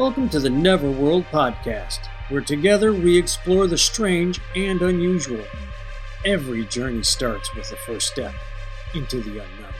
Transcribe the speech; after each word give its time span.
Welcome 0.00 0.30
to 0.30 0.40
the 0.40 0.48
Neverworld 0.48 1.26
Podcast, 1.26 2.06
where 2.30 2.40
together 2.40 2.94
we 2.94 3.18
explore 3.18 3.66
the 3.66 3.76
strange 3.76 4.40
and 4.56 4.80
unusual. 4.80 5.44
Every 6.24 6.64
journey 6.64 7.02
starts 7.02 7.54
with 7.54 7.68
the 7.68 7.76
first 7.76 8.06
step 8.06 8.32
into 8.94 9.20
the 9.20 9.44
unknown. 9.44 9.74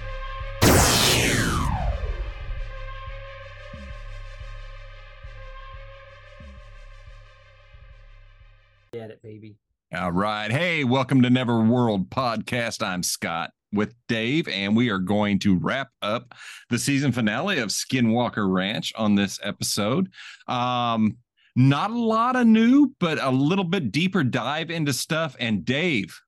Get 8.93 9.11
it, 9.11 9.23
baby. 9.23 9.57
All 9.95 10.13
right. 10.13 10.51
Hey, 10.51 10.85
welcome 10.85 11.23
to 11.23 11.31
Neverworld 11.31 12.11
Podcast. 12.11 12.87
I'm 12.87 13.03
Scott 13.03 13.53
with 13.73 13.95
Dave, 14.09 14.49
and 14.49 14.77
we 14.77 14.91
are 14.91 14.99
going 14.99 15.39
to 15.41 15.57
wrap 15.57 15.91
up 16.03 16.35
the 16.71 16.79
season 16.79 17.13
finale 17.13 17.59
of 17.59 17.69
Skinwalker 17.71 18.51
Ranch 18.53 18.93
on 18.97 19.15
this 19.15 19.39
episode. 19.43 20.09
Um, 20.49 21.17
not 21.57 21.91
a 21.91 21.99
lot 21.99 22.37
of 22.37 22.47
new, 22.47 22.95
but 23.01 23.23
a 23.23 23.31
little 23.31 23.65
bit 23.65 23.93
deeper 23.93 24.25
dive 24.25 24.71
into 24.71 24.93
stuff. 24.93 25.37
And 25.39 25.65
Dave, 25.65 26.21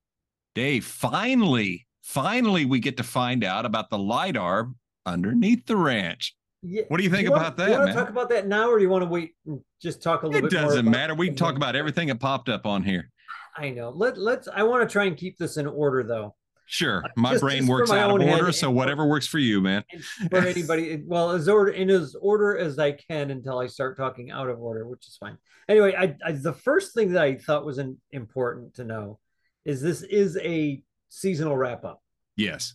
Dave, 0.54 0.84
finally, 0.84 1.86
finally, 2.02 2.64
we 2.64 2.80
get 2.80 2.96
to 2.98 3.02
find 3.02 3.44
out 3.44 3.64
about 3.66 3.90
the 3.90 3.98
LIDAR 3.98 4.70
underneath 5.06 5.66
the 5.66 5.76
ranch. 5.76 6.34
Yeah. 6.64 6.82
What 6.88 6.98
do 6.98 7.02
you 7.04 7.10
think 7.10 7.28
wanna- 7.28 7.40
about 7.42 7.56
Do 7.56 7.62
that, 7.64 7.70
you 7.70 7.76
want 7.78 7.86
man? 7.86 7.94
to 7.96 8.00
talk 8.02 8.10
about 8.10 8.28
that 8.30 8.46
now, 8.46 8.68
or 8.70 8.78
do 8.78 8.84
you 8.84 8.90
want 8.90 9.02
to 9.02 9.08
wait 9.08 9.32
and 9.46 9.60
just 9.80 10.00
talk 10.02 10.22
a 10.22 10.26
little 10.26 10.46
It 10.46 10.50
bit? 10.50 10.58
It 10.58 10.62
doesn't 10.62 10.88
matter. 10.88 11.14
We 11.14 11.26
can 11.28 11.36
talk 11.36 11.56
about 11.56 11.74
everything 11.74 12.06
that 12.08 12.20
popped 12.20 12.48
up 12.48 12.66
on 12.66 12.84
here. 12.84 13.10
I 13.56 13.70
know. 13.70 13.90
Let 13.90 14.16
Let's. 14.16 14.48
I 14.48 14.62
want 14.62 14.88
to 14.88 14.92
try 14.92 15.04
and 15.06 15.16
keep 15.16 15.38
this 15.38 15.56
in 15.56 15.66
order, 15.66 16.02
though. 16.04 16.34
Sure. 16.72 17.04
Uh, 17.04 17.08
my 17.18 17.32
Just- 17.32 17.42
brain 17.42 17.58
just 17.58 17.68
works 17.68 17.90
my 17.90 17.98
out 17.98 18.18
of 18.18 18.26
order. 18.26 18.50
So 18.50 18.70
whatever 18.70 19.04
works 19.04 19.26
for 19.26 19.38
you, 19.38 19.60
man. 19.60 19.84
For 20.30 20.38
anybody, 20.38 21.02
well, 21.04 21.32
as 21.32 21.46
order 21.46 21.70
in 21.70 21.90
as 21.90 22.16
order 22.18 22.56
as 22.56 22.78
I 22.78 22.92
can 22.92 23.30
until 23.30 23.58
I 23.58 23.66
start 23.66 23.98
talking 23.98 24.30
out 24.30 24.48
of 24.48 24.58
order, 24.58 24.88
which 24.88 25.06
is 25.06 25.18
fine. 25.18 25.36
Anyway, 25.68 25.94
I, 25.94 26.16
I 26.24 26.32
the 26.32 26.54
first 26.54 26.94
thing 26.94 27.12
that 27.12 27.22
I 27.22 27.36
thought 27.36 27.66
was 27.66 27.76
an, 27.76 28.00
important 28.10 28.72
to 28.76 28.84
know 28.84 29.18
is 29.66 29.82
this 29.82 30.00
is 30.00 30.38
a 30.38 30.82
seasonal 31.10 31.58
wrap 31.58 31.84
up. 31.84 32.02
Yes. 32.36 32.74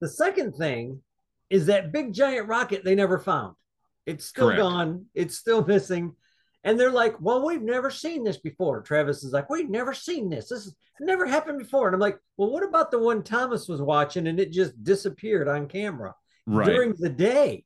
The 0.00 0.08
second 0.08 0.54
thing 0.54 1.02
is 1.50 1.66
that 1.66 1.92
big 1.92 2.14
giant 2.14 2.48
rocket 2.48 2.84
they 2.84 2.94
never 2.94 3.18
found. 3.18 3.54
It's 4.06 4.24
still 4.24 4.46
Correct. 4.46 4.62
gone. 4.62 5.06
It's 5.14 5.36
still 5.36 5.62
missing. 5.62 6.14
And 6.64 6.80
they're 6.80 6.90
like, 6.90 7.20
well, 7.20 7.44
we've 7.44 7.62
never 7.62 7.90
seen 7.90 8.24
this 8.24 8.38
before. 8.38 8.80
Travis 8.80 9.22
is 9.22 9.32
like, 9.32 9.50
we've 9.50 9.68
never 9.68 9.92
seen 9.92 10.30
this. 10.30 10.48
This 10.48 10.64
has 10.64 10.74
never 10.98 11.26
happened 11.26 11.58
before. 11.58 11.86
And 11.86 11.94
I'm 11.94 12.00
like, 12.00 12.18
well, 12.38 12.50
what 12.50 12.64
about 12.64 12.90
the 12.90 12.98
one 12.98 13.22
Thomas 13.22 13.68
was 13.68 13.82
watching 13.82 14.26
and 14.26 14.40
it 14.40 14.50
just 14.50 14.82
disappeared 14.82 15.46
on 15.46 15.68
camera 15.68 16.14
Right. 16.46 16.66
during 16.66 16.94
the 16.98 17.08
day 17.08 17.64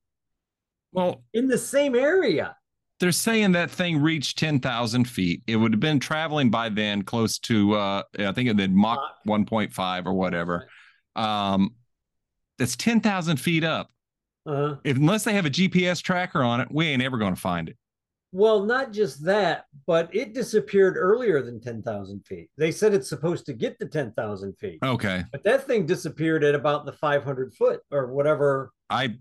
well, 0.93 1.23
in 1.33 1.49
the 1.49 1.59
same 1.59 1.95
area? 1.95 2.57
they're 3.01 3.13
saying 3.13 3.53
that 3.53 3.71
thing 3.71 4.01
reached 4.01 4.39
10,000 4.39 5.05
feet. 5.05 5.43
It 5.47 5.57
would 5.57 5.73
have 5.73 5.81
been 5.81 6.01
traveling 6.01 6.51
by 6.51 6.69
then 6.69 7.03
close 7.03 7.39
to, 7.41 7.75
uh, 7.75 8.03
I 8.19 8.33
think 8.33 8.49
it 8.49 8.59
had 8.59 8.75
Mach 8.75 8.99
Mach. 9.25 9.47
1.5 9.47 10.07
or 10.07 10.15
whatever. 10.15 10.69
Um, 11.15 11.77
that's 12.59 12.75
10,000 12.77 13.37
feet 13.37 13.63
up. 13.63 13.91
Uh-huh. 14.47 14.77
If, 14.83 14.97
unless 14.97 15.25
they 15.25 15.35
have 15.35 15.47
a 15.47 15.51
GPS 15.51 16.03
tracker 16.03 16.43
on 16.43 16.61
it, 16.61 16.69
we 16.73 16.87
ain't 16.87 17.03
ever 17.03 17.19
going 17.19 17.35
to 17.35 17.41
find 17.41 17.69
it. 17.69 17.77
Well, 18.33 18.65
not 18.65 18.93
just 18.93 19.25
that, 19.25 19.65
but 19.87 20.15
it 20.15 20.35
disappeared 20.35 20.97
earlier 20.99 21.41
than 21.43 21.61
10,000 21.61 22.27
feet. 22.27 22.51
They 22.59 22.71
said 22.71 22.93
it's 22.93 23.09
supposed 23.09 23.47
to 23.47 23.55
get 23.55 23.79
to 23.81 23.87
10,000 23.87 24.59
feet. 24.59 24.79
Okay. 24.83 25.25
But 25.33 25.45
that 25.45 25.67
thing 25.67 25.87
disappeared 25.87 26.45
at 26.45 26.55
about 26.55 26.85
the 26.85 26.93
500 26.93 27.55
foot 27.55 27.81
or 27.91 28.13
whatever. 28.13 28.71
I, 28.91 29.15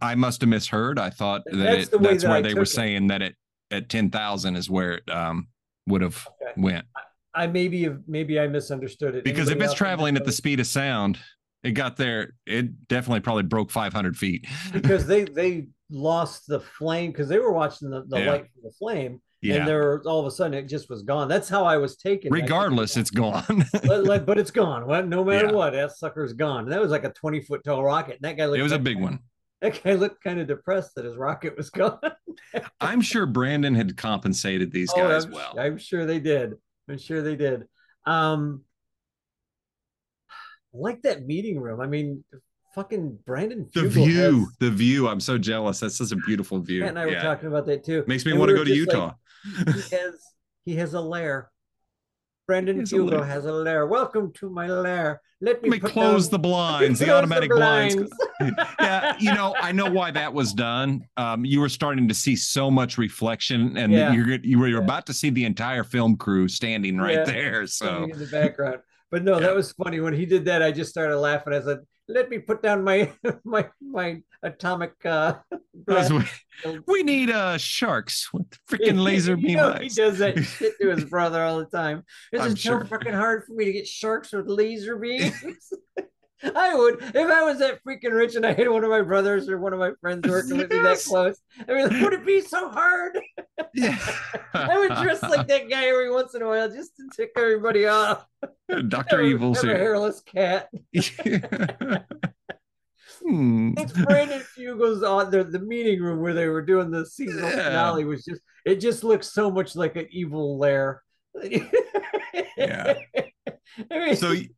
I 0.00 0.14
must 0.14 0.40
have 0.42 0.50
misheard. 0.50 0.98
I 1.00 1.10
thought 1.10 1.42
that 1.46 1.56
That's 1.56 1.82
it, 1.84 1.90
the 1.90 1.98
that's 1.98 2.22
that 2.22 2.28
where 2.28 2.38
I 2.38 2.42
they 2.42 2.54
were 2.54 2.62
it. 2.62 2.66
saying 2.66 3.08
that 3.08 3.22
it 3.22 3.34
at 3.72 3.88
10,000 3.88 4.54
is 4.56 4.70
where 4.70 4.92
it, 4.94 5.10
um, 5.10 5.48
would 5.88 6.02
have 6.02 6.26
Okay. 6.40 6.52
went. 6.56 6.86
I 7.34 7.48
maybe 7.48 7.82
have 7.82 7.98
maybe 8.06 8.38
I 8.38 8.46
misunderstood 8.46 9.16
it. 9.16 9.24
because 9.24 9.48
if 9.50 9.60
it's 9.60 9.74
traveling 9.74 10.16
at 10.16 10.24
the 10.24 10.30
speed 10.32 10.60
of 10.60 10.68
sound, 10.68 11.18
it 11.64 11.72
got 11.72 11.96
there. 11.96 12.34
It 12.46 12.86
definitely 12.86 13.20
probably 13.20 13.42
broke 13.42 13.72
500 13.72 14.16
feet. 14.16 14.46
because 14.72 15.06
they 15.08 15.24
they 15.24 15.66
lost 15.94 16.46
the 16.46 16.60
flame 16.60 17.10
because 17.12 17.28
they 17.28 17.38
were 17.38 17.52
watching 17.52 17.90
the, 17.90 18.04
the 18.08 18.18
Yeah. 18.18 18.30
light 18.30 18.46
from 18.52 18.62
the 18.64 18.72
flame 18.72 19.22
yeah. 19.40 19.56
and 19.56 19.68
there 19.68 20.02
all 20.06 20.20
of 20.20 20.26
a 20.26 20.30
sudden 20.30 20.54
it 20.54 20.66
just 20.68 20.90
was 20.90 21.02
gone. 21.02 21.28
That's 21.28 21.48
how 21.48 21.64
I 21.64 21.76
was 21.76 21.96
taken. 21.96 22.32
Regardless, 22.32 22.96
it's 22.96 23.10
gone. 23.10 23.64
But, 23.86 24.04
like, 24.04 24.26
but 24.26 24.38
it's 24.38 24.50
gone. 24.50 24.86
Well, 24.86 25.04
no 25.06 25.24
matter 25.24 25.46
Yeah. 25.46 25.52
what, 25.52 25.72
that 25.74 25.92
sucker's 25.92 26.32
gone. 26.32 26.64
And 26.64 26.72
that 26.72 26.80
was 26.80 26.90
like 26.90 27.04
a 27.04 27.10
20 27.12 27.40
foot 27.42 27.62
tall 27.64 27.82
rocket. 27.84 28.16
And 28.16 28.22
that 28.22 28.36
guy 28.36 28.46
looked 28.46 28.58
it 28.60 28.62
was 28.62 28.72
a 28.72 28.78
big 28.78 29.00
one. 29.00 29.20
That 29.60 29.82
guy 29.82 29.94
looked 29.94 30.22
kind 30.22 30.40
of 30.40 30.46
depressed 30.46 30.94
that 30.96 31.04
his 31.06 31.16
rocket 31.16 31.56
was 31.56 31.70
gone. 31.70 31.98
I'm 32.80 33.00
sure 33.00 33.24
Brandon 33.24 33.74
had 33.74 33.96
compensated 33.96 34.70
these 34.72 34.90
Oh, 34.94 34.96
guys 35.08 35.24
I'm, 35.24 35.30
well. 35.32 35.54
I'm 35.58 35.78
sure 35.78 36.04
they 36.04 36.20
did. 36.20 36.54
I'm 36.88 36.98
sure 36.98 37.22
they 37.22 37.36
did. 37.36 37.64
Um, 38.04 38.62
I 40.30 40.78
like 40.78 41.02
that 41.02 41.24
meeting 41.24 41.60
room. 41.60 41.80
I 41.80 41.86
mean, 41.86 42.24
fucking 42.74 43.18
Brandon. 43.26 43.68
The 43.74 43.88
view, 43.88 44.40
has- 44.40 44.56
the 44.60 44.70
view. 44.70 45.08
I'm 45.08 45.20
so 45.20 45.38
jealous. 45.38 45.80
That's 45.80 45.96
such 45.98 46.12
a 46.12 46.16
beautiful 46.16 46.58
view. 46.60 46.80
Matt 46.80 46.90
and 46.90 46.98
I 46.98 47.06
were 47.06 47.14
talking 47.20 47.48
about 47.48 47.66
that 47.66 47.84
too. 47.84 48.04
Makes 48.06 48.24
me 48.24 48.32
And 48.32 48.40
want 48.40 48.50
to 48.50 48.56
go 48.56 48.64
to 48.64 48.74
just 48.74 48.88
like, 48.92 48.96
Utah. 48.96 49.14
he 49.90 49.96
has 49.96 50.14
he 50.64 50.76
has 50.76 50.94
a 50.94 51.00
lair. 51.00 51.50
Brandon 52.46 52.76
He 52.76 52.80
has 52.80 52.92
a 52.92 52.96
Hugo 52.96 53.16
lair. 53.18 53.24
has 53.24 53.44
a 53.46 53.52
lair. 53.52 53.86
Welcome 53.86 54.32
to 54.34 54.50
my 54.50 54.66
lair. 54.66 55.20
Let 55.40 55.62
me, 55.62 55.70
Let 55.70 55.82
me 55.82 55.88
close 55.90 56.28
down- 56.28 56.32
the 56.32 56.38
blinds, 56.48 56.98
the 57.00 57.10
automatic 57.10 57.50
blinds. 57.50 57.94
blinds. 57.94 58.12
yeah, 58.80 59.16
you 59.18 59.32
know, 59.34 59.54
I 59.60 59.72
know 59.72 59.90
why 59.90 60.10
that 60.10 60.32
was 60.32 60.52
done. 60.52 61.02
Um, 61.16 61.44
you 61.44 61.60
were 61.60 61.68
starting 61.68 62.06
to 62.08 62.14
see 62.14 62.36
so 62.36 62.70
much 62.70 62.98
reflection, 62.98 63.76
and 63.76 63.92
Yeah. 63.92 64.12
you're 64.12 64.34
you 64.42 64.58
were 64.58 64.68
Yeah. 64.68 64.78
about 64.78 65.06
to 65.06 65.14
see 65.14 65.30
the 65.30 65.44
entire 65.44 65.84
film 65.84 66.16
crew 66.16 66.48
standing 66.48 66.98
right 66.98 67.18
Yeah. 67.18 67.24
there. 67.24 67.66
So 67.66 68.04
in 68.04 68.18
the 68.18 68.26
background. 68.26 68.78
But 69.10 69.22
no, 69.24 69.34
Yeah. 69.34 69.46
that 69.46 69.54
was 69.54 69.72
funny 69.72 70.00
when 70.00 70.12
he 70.14 70.26
did 70.26 70.44
that. 70.46 70.62
I 70.62 70.70
just 70.72 70.90
started 70.90 71.16
laughing. 71.18 71.52
I 71.54 71.60
said, 71.62 71.78
"Let 72.08 72.28
me 72.30 72.38
put 72.38 72.62
down 72.62 72.84
my 72.84 73.12
my 73.44 73.68
my 73.80 74.22
atomic." 74.42 74.92
uh 75.04 75.34
we, 76.86 77.02
need 77.02 77.30
uh 77.30 77.58
sharks 77.58 78.32
with 78.32 78.46
freaking 78.68 79.02
laser 79.02 79.36
You 79.36 79.46
beam 79.48 79.56
know, 79.56 79.74
He 79.74 79.88
does 79.88 80.18
that 80.18 80.38
shit 80.42 80.78
to 80.80 80.90
his 80.90 81.04
brother 81.04 81.42
all 81.42 81.58
the 81.58 81.66
time. 81.66 82.04
It's 82.32 82.42
I'm 82.42 82.54
just 82.54 82.62
so 82.62 82.84
fucking 82.84 83.12
hard 83.12 83.44
for 83.44 83.54
me 83.54 83.66
to 83.66 83.72
get 83.72 83.86
sharks 83.86 84.32
with 84.32 84.48
laser 84.48 84.96
beams. 84.96 85.34
I 86.42 86.74
would 86.74 87.00
if 87.02 87.16
I 87.16 87.42
was 87.42 87.58
that 87.60 87.80
freaking 87.84 88.12
rich 88.12 88.34
and 88.34 88.44
I 88.44 88.52
had 88.52 88.68
one 88.68 88.84
of 88.84 88.90
my 88.90 89.02
brothers 89.02 89.48
or 89.48 89.58
one 89.58 89.72
of 89.72 89.78
my 89.78 89.92
friends 90.00 90.26
working 90.28 90.56
with 90.58 90.70
me 90.70 90.78
that 90.78 90.84
Yes. 90.90 91.06
close. 91.06 91.38
I 91.68 91.72
mean, 91.74 92.02
would 92.02 92.12
it 92.12 92.26
be 92.26 92.40
so 92.40 92.68
hard? 92.68 93.18
Yeah. 93.72 93.96
I 94.54 94.78
would 94.78 94.94
dress 95.02 95.22
like 95.22 95.46
that 95.48 95.70
guy 95.70 95.86
every 95.86 96.10
once 96.10 96.34
in 96.34 96.42
a 96.42 96.46
while 96.46 96.68
just 96.68 96.96
to 96.96 97.08
tick 97.14 97.30
everybody 97.36 97.86
off. 97.86 98.26
Doctor 98.88 99.22
Evil's 99.22 99.62
have 99.62 99.70
a 99.74 99.78
hairless 99.78 100.20
cat. 100.20 100.68
Hmm. 103.26 103.72
It's 103.78 103.92
Brandon 103.92 104.40
Fugal's 104.40 105.02
on 105.02 105.30
the, 105.30 105.44
the 105.44 105.60
meeting 105.60 106.02
room 106.02 106.20
where 106.20 106.34
they 106.34 106.46
were 106.48 106.60
doing 106.60 106.90
the 106.90 107.06
seasonal 107.06 107.48
Yeah. 107.48 107.64
finale 107.68 108.04
was 108.04 108.22
just 108.24 108.42
it 108.66 108.80
just 108.80 109.02
looks 109.02 109.32
so 109.32 109.50
much 109.50 109.74
like 109.76 109.96
an 109.96 110.08
evil 110.10 110.58
lair. 110.58 111.02
Yeah. 112.56 112.94
I 113.90 113.98
mean, 113.98 114.16
So 114.16 114.28
but 114.28 114.36
it 114.36 114.38
was 114.38 114.48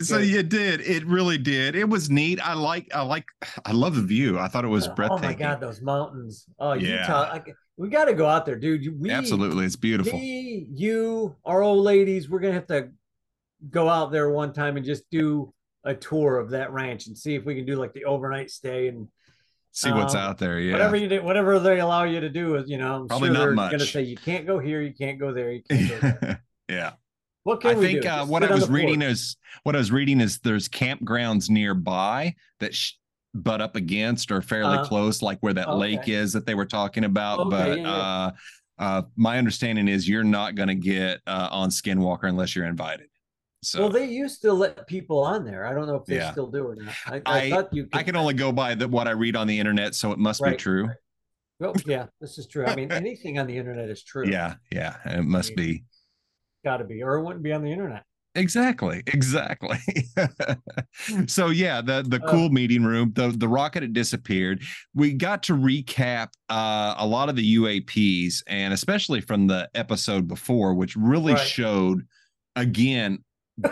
so 0.00 0.18
good. 0.18 0.26
you 0.26 0.42
did. 0.42 0.80
It 0.80 1.06
really 1.06 1.38
did. 1.38 1.74
It 1.76 1.88
was 1.88 2.10
neat. 2.10 2.40
I 2.40 2.54
like 2.54 2.88
I 2.94 3.02
like 3.02 3.24
I 3.64 3.72
love 3.72 3.96
the 3.96 4.02
view. 4.02 4.38
I 4.38 4.48
thought 4.48 4.64
it 4.64 4.68
was 4.68 4.88
Oh 4.88 4.94
breathtaking. 4.94 5.24
Oh 5.24 5.28
my 5.28 5.34
god, 5.34 5.60
those 5.60 5.80
mountains! 5.80 6.46
Oh, 6.58 6.72
Yeah. 6.72 7.00
Utah! 7.00 7.30
I, 7.34 7.42
we 7.76 7.88
got 7.88 8.04
to 8.06 8.14
go 8.14 8.26
out 8.26 8.44
there, 8.44 8.56
dude. 8.56 9.00
We, 9.00 9.10
Absolutely. 9.10 9.64
It's 9.64 9.76
beautiful. 9.76 10.18
Me, 10.18 10.66
you, 10.70 11.34
our 11.46 11.62
old 11.62 11.82
ladies, 11.84 12.28
we're 12.28 12.40
gonna 12.40 12.54
have 12.54 12.66
to 12.66 12.90
go 13.70 13.88
out 13.88 14.12
there 14.12 14.30
one 14.30 14.52
time 14.52 14.76
and 14.76 14.84
just 14.84 15.08
do 15.10 15.52
a 15.84 15.94
tour 15.94 16.38
of 16.38 16.50
that 16.50 16.72
ranch 16.72 17.06
and 17.06 17.16
see 17.16 17.34
if 17.34 17.44
we 17.44 17.54
can 17.54 17.64
do 17.64 17.76
like 17.76 17.92
the 17.94 18.04
overnight 18.04 18.50
stay 18.50 18.88
and 18.88 19.08
See 19.72 19.92
what's 19.92 20.14
um, 20.14 20.20
out 20.20 20.38
there. 20.38 20.58
Yeah. 20.58 20.72
whatever 20.72 20.96
you 20.96 21.08
do, 21.08 21.22
whatever 21.22 21.60
they 21.60 21.78
allow 21.78 22.02
you 22.02 22.20
to 22.20 22.28
do. 22.28 22.56
Is 22.56 22.68
you 22.68 22.76
know, 22.76 22.96
I'm 22.96 23.08
Probably 23.08 23.28
sure 23.28 23.34
not 23.34 23.40
they're 23.40 23.52
much. 23.54 23.70
gonna 23.70 23.84
say 23.86 24.02
you 24.02 24.16
can't 24.16 24.46
go 24.46 24.58
here, 24.58 24.82
you 24.82 24.92
can't 24.92 25.18
go 25.18 25.32
there, 25.32 25.52
you 25.52 25.62
can't 25.62 25.88
go 25.88 25.98
there. 26.20 26.42
yeah. 26.68 26.92
What 27.44 27.60
can 27.60 27.70
I 27.70 27.78
we 27.78 27.86
think 27.86 28.02
do? 28.02 28.08
uh, 28.08 28.24
what 28.26 28.42
I 28.44 28.52
was 28.52 28.68
reading 28.68 29.00
porch. 29.00 29.10
is 29.12 29.36
what 29.62 29.74
I 29.74 29.78
was 29.78 29.90
reading 29.90 30.20
is 30.20 30.38
there's 30.40 30.68
campgrounds 30.68 31.48
nearby 31.48 32.34
that 32.60 32.74
sh- 32.74 32.92
butt 33.34 33.60
up 33.60 33.76
against 33.76 34.30
or 34.30 34.42
fairly 34.42 34.78
Uh, 34.78 34.84
close, 34.84 35.22
like 35.22 35.38
where 35.40 35.54
that 35.54 35.76
lake 35.76 36.08
is 36.08 36.32
that 36.32 36.44
they 36.46 36.54
were 36.54 36.66
talking 36.66 37.04
about. 37.04 37.40
Okay, 37.40 37.50
but 37.50 37.78
yeah, 37.78 37.84
yeah. 37.84 37.90
uh, 37.92 38.30
uh, 38.78 39.02
my 39.16 39.38
understanding 39.38 39.88
is 39.88 40.08
you're 40.08 40.24
not 40.24 40.54
going 40.54 40.68
to 40.68 40.74
get 40.74 41.20
uh, 41.26 41.48
on 41.50 41.70
Skinwalker 41.70 42.24
unless 42.28 42.54
you're 42.56 42.66
invited. 42.66 43.06
So 43.62 43.80
well, 43.80 43.88
they 43.90 44.06
used 44.06 44.40
to 44.42 44.52
let 44.54 44.86
people 44.86 45.18
on 45.22 45.44
there. 45.44 45.66
I 45.66 45.74
don't 45.74 45.86
know 45.86 45.96
if 45.96 46.06
they 46.06 46.16
Yeah. 46.16 46.32
still 46.32 46.46
do 46.46 46.64
or 46.68 46.76
not. 46.76 46.94
I, 47.06 47.16
I, 47.26 47.40
I- 47.42 47.50
thought 47.50 47.68
you. 47.72 47.84
Could, 47.84 47.96
I 47.96 48.02
can 48.02 48.16
only 48.16 48.34
go 48.34 48.52
by 48.52 48.74
the, 48.74 48.88
what 48.88 49.06
I 49.06 49.10
read 49.12 49.36
on 49.36 49.46
the 49.46 49.58
internet, 49.58 49.94
so 49.94 50.12
it 50.12 50.18
must 50.18 50.42
be 50.42 50.56
true. 50.56 50.86
right. 50.86 50.96
Well, 51.58 51.74
yeah, 51.84 52.06
this 52.22 52.38
is 52.38 52.46
true. 52.46 52.64
I 52.64 52.74
mean, 52.74 52.90
anything 52.90 53.38
on 53.38 53.46
the 53.46 53.56
internet 53.56 53.90
is 53.90 54.02
true. 54.02 54.26
Yeah, 54.26 54.54
yeah, 54.72 54.96
it 55.04 55.24
must 55.26 55.54
be. 55.54 55.84
Got 56.64 56.78
to 56.78 56.84
be, 56.84 57.02
or 57.02 57.16
it 57.16 57.24
wouldn't 57.24 57.42
be 57.42 57.52
on 57.52 57.62
the 57.62 57.72
internet. 57.72 58.04
Exactly, 58.36 59.02
exactly. 59.08 59.78
so 61.26 61.48
yeah, 61.48 61.80
the 61.80 62.02
the 62.06 62.22
Uh. 62.22 62.30
cool 62.30 62.48
meeting 62.50 62.84
room, 62.84 63.12
the 63.14 63.28
the 63.28 63.48
rocket 63.48 63.82
had 63.82 63.92
disappeared. 63.92 64.62
We 64.94 65.12
got 65.12 65.42
to 65.44 65.54
recap 65.54 66.28
uh, 66.48 66.94
a 66.98 67.06
lot 67.06 67.28
of 67.28 67.36
the 67.36 67.56
UAPs, 67.56 68.42
and 68.46 68.72
especially 68.72 69.20
from 69.20 69.46
the 69.46 69.68
episode 69.74 70.28
before, 70.28 70.74
which 70.74 70.94
really 70.96 71.32
Right. 71.34 71.46
showed 71.46 72.06
again 72.56 73.24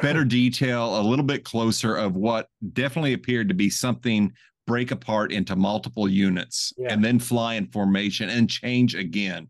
better 0.02 0.24
detail, 0.40 1.00
a 1.00 1.02
little 1.02 1.24
bit 1.24 1.44
closer 1.44 1.96
of 1.96 2.14
what 2.16 2.48
definitely 2.72 3.12
appeared 3.12 3.48
to 3.48 3.54
be 3.54 3.70
something 3.70 4.32
break 4.66 4.90
apart 4.90 5.32
into 5.32 5.56
multiple 5.56 6.08
units 6.08 6.72
Yeah. 6.76 6.92
and 6.92 7.02
then 7.02 7.18
fly 7.20 7.54
in 7.54 7.68
formation 7.68 8.28
and 8.28 8.50
change 8.50 8.94
again. 8.94 9.48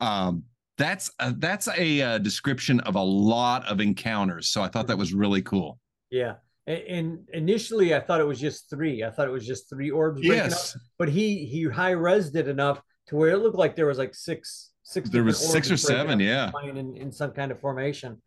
Um, 0.00 0.42
that's 0.78 1.10
a, 1.18 1.32
that's 1.32 1.68
a, 1.68 2.02
uh 2.02 2.18
description 2.18 2.80
of 2.80 2.94
a 2.94 3.02
lot 3.02 3.66
of 3.66 3.80
encounters. 3.80 4.48
So 4.48 4.62
I 4.62 4.68
thought 4.68 4.86
that 4.88 4.98
was 4.98 5.14
really 5.14 5.42
cool. 5.42 5.78
Yeah. 6.10 6.34
And, 6.66 6.82
and 6.88 7.18
initially, 7.32 7.94
I 7.94 8.00
thought 8.00 8.20
it 8.20 8.26
was 8.26 8.40
just 8.40 8.68
three. 8.68 9.04
I 9.04 9.10
thought 9.10 9.28
it 9.28 9.32
was 9.32 9.46
just 9.46 9.68
three 9.68 9.90
orbs. 9.90 10.20
breaking 10.20 10.40
up. 10.40 10.50
Yes, 10.50 10.76
but 10.98 11.08
he 11.08 11.44
he 11.46 11.64
high 11.64 11.92
resed 11.94 12.34
it 12.34 12.48
enough 12.48 12.82
to 13.06 13.16
where 13.16 13.30
it 13.30 13.38
looked 13.38 13.56
like 13.56 13.76
there 13.76 13.86
was 13.86 13.98
like 13.98 14.14
six 14.14 14.70
six. 14.82 15.08
there 15.10 15.22
was 15.22 15.38
six 15.38 15.70
or 15.70 15.76
seven. 15.76 16.18
Yeah, 16.18 16.50
in, 16.64 16.96
in 16.96 17.12
some 17.12 17.30
kind 17.30 17.52
of 17.52 17.60
formation, 17.60 18.20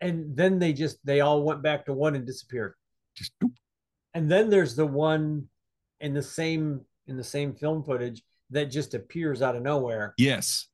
and 0.00 0.36
then 0.36 0.60
they 0.60 0.72
just 0.72 1.04
they 1.04 1.20
all 1.20 1.42
went 1.42 1.62
back 1.62 1.84
to 1.86 1.92
one 1.92 2.14
and 2.14 2.24
disappeared. 2.24 2.74
just. 3.16 3.32
And 4.14 4.30
then 4.30 4.50
there's 4.50 4.74
the 4.76 4.86
one 4.86 5.48
in 6.00 6.14
the 6.14 6.22
same 6.22 6.82
in 7.06 7.16
the 7.16 7.24
same 7.24 7.54
film 7.54 7.82
footage 7.82 8.22
that 8.50 8.66
just 8.66 8.94
appears 8.94 9.42
out 9.42 9.56
of 9.56 9.62
nowhere, 9.62 10.14
yes, 10.16 10.68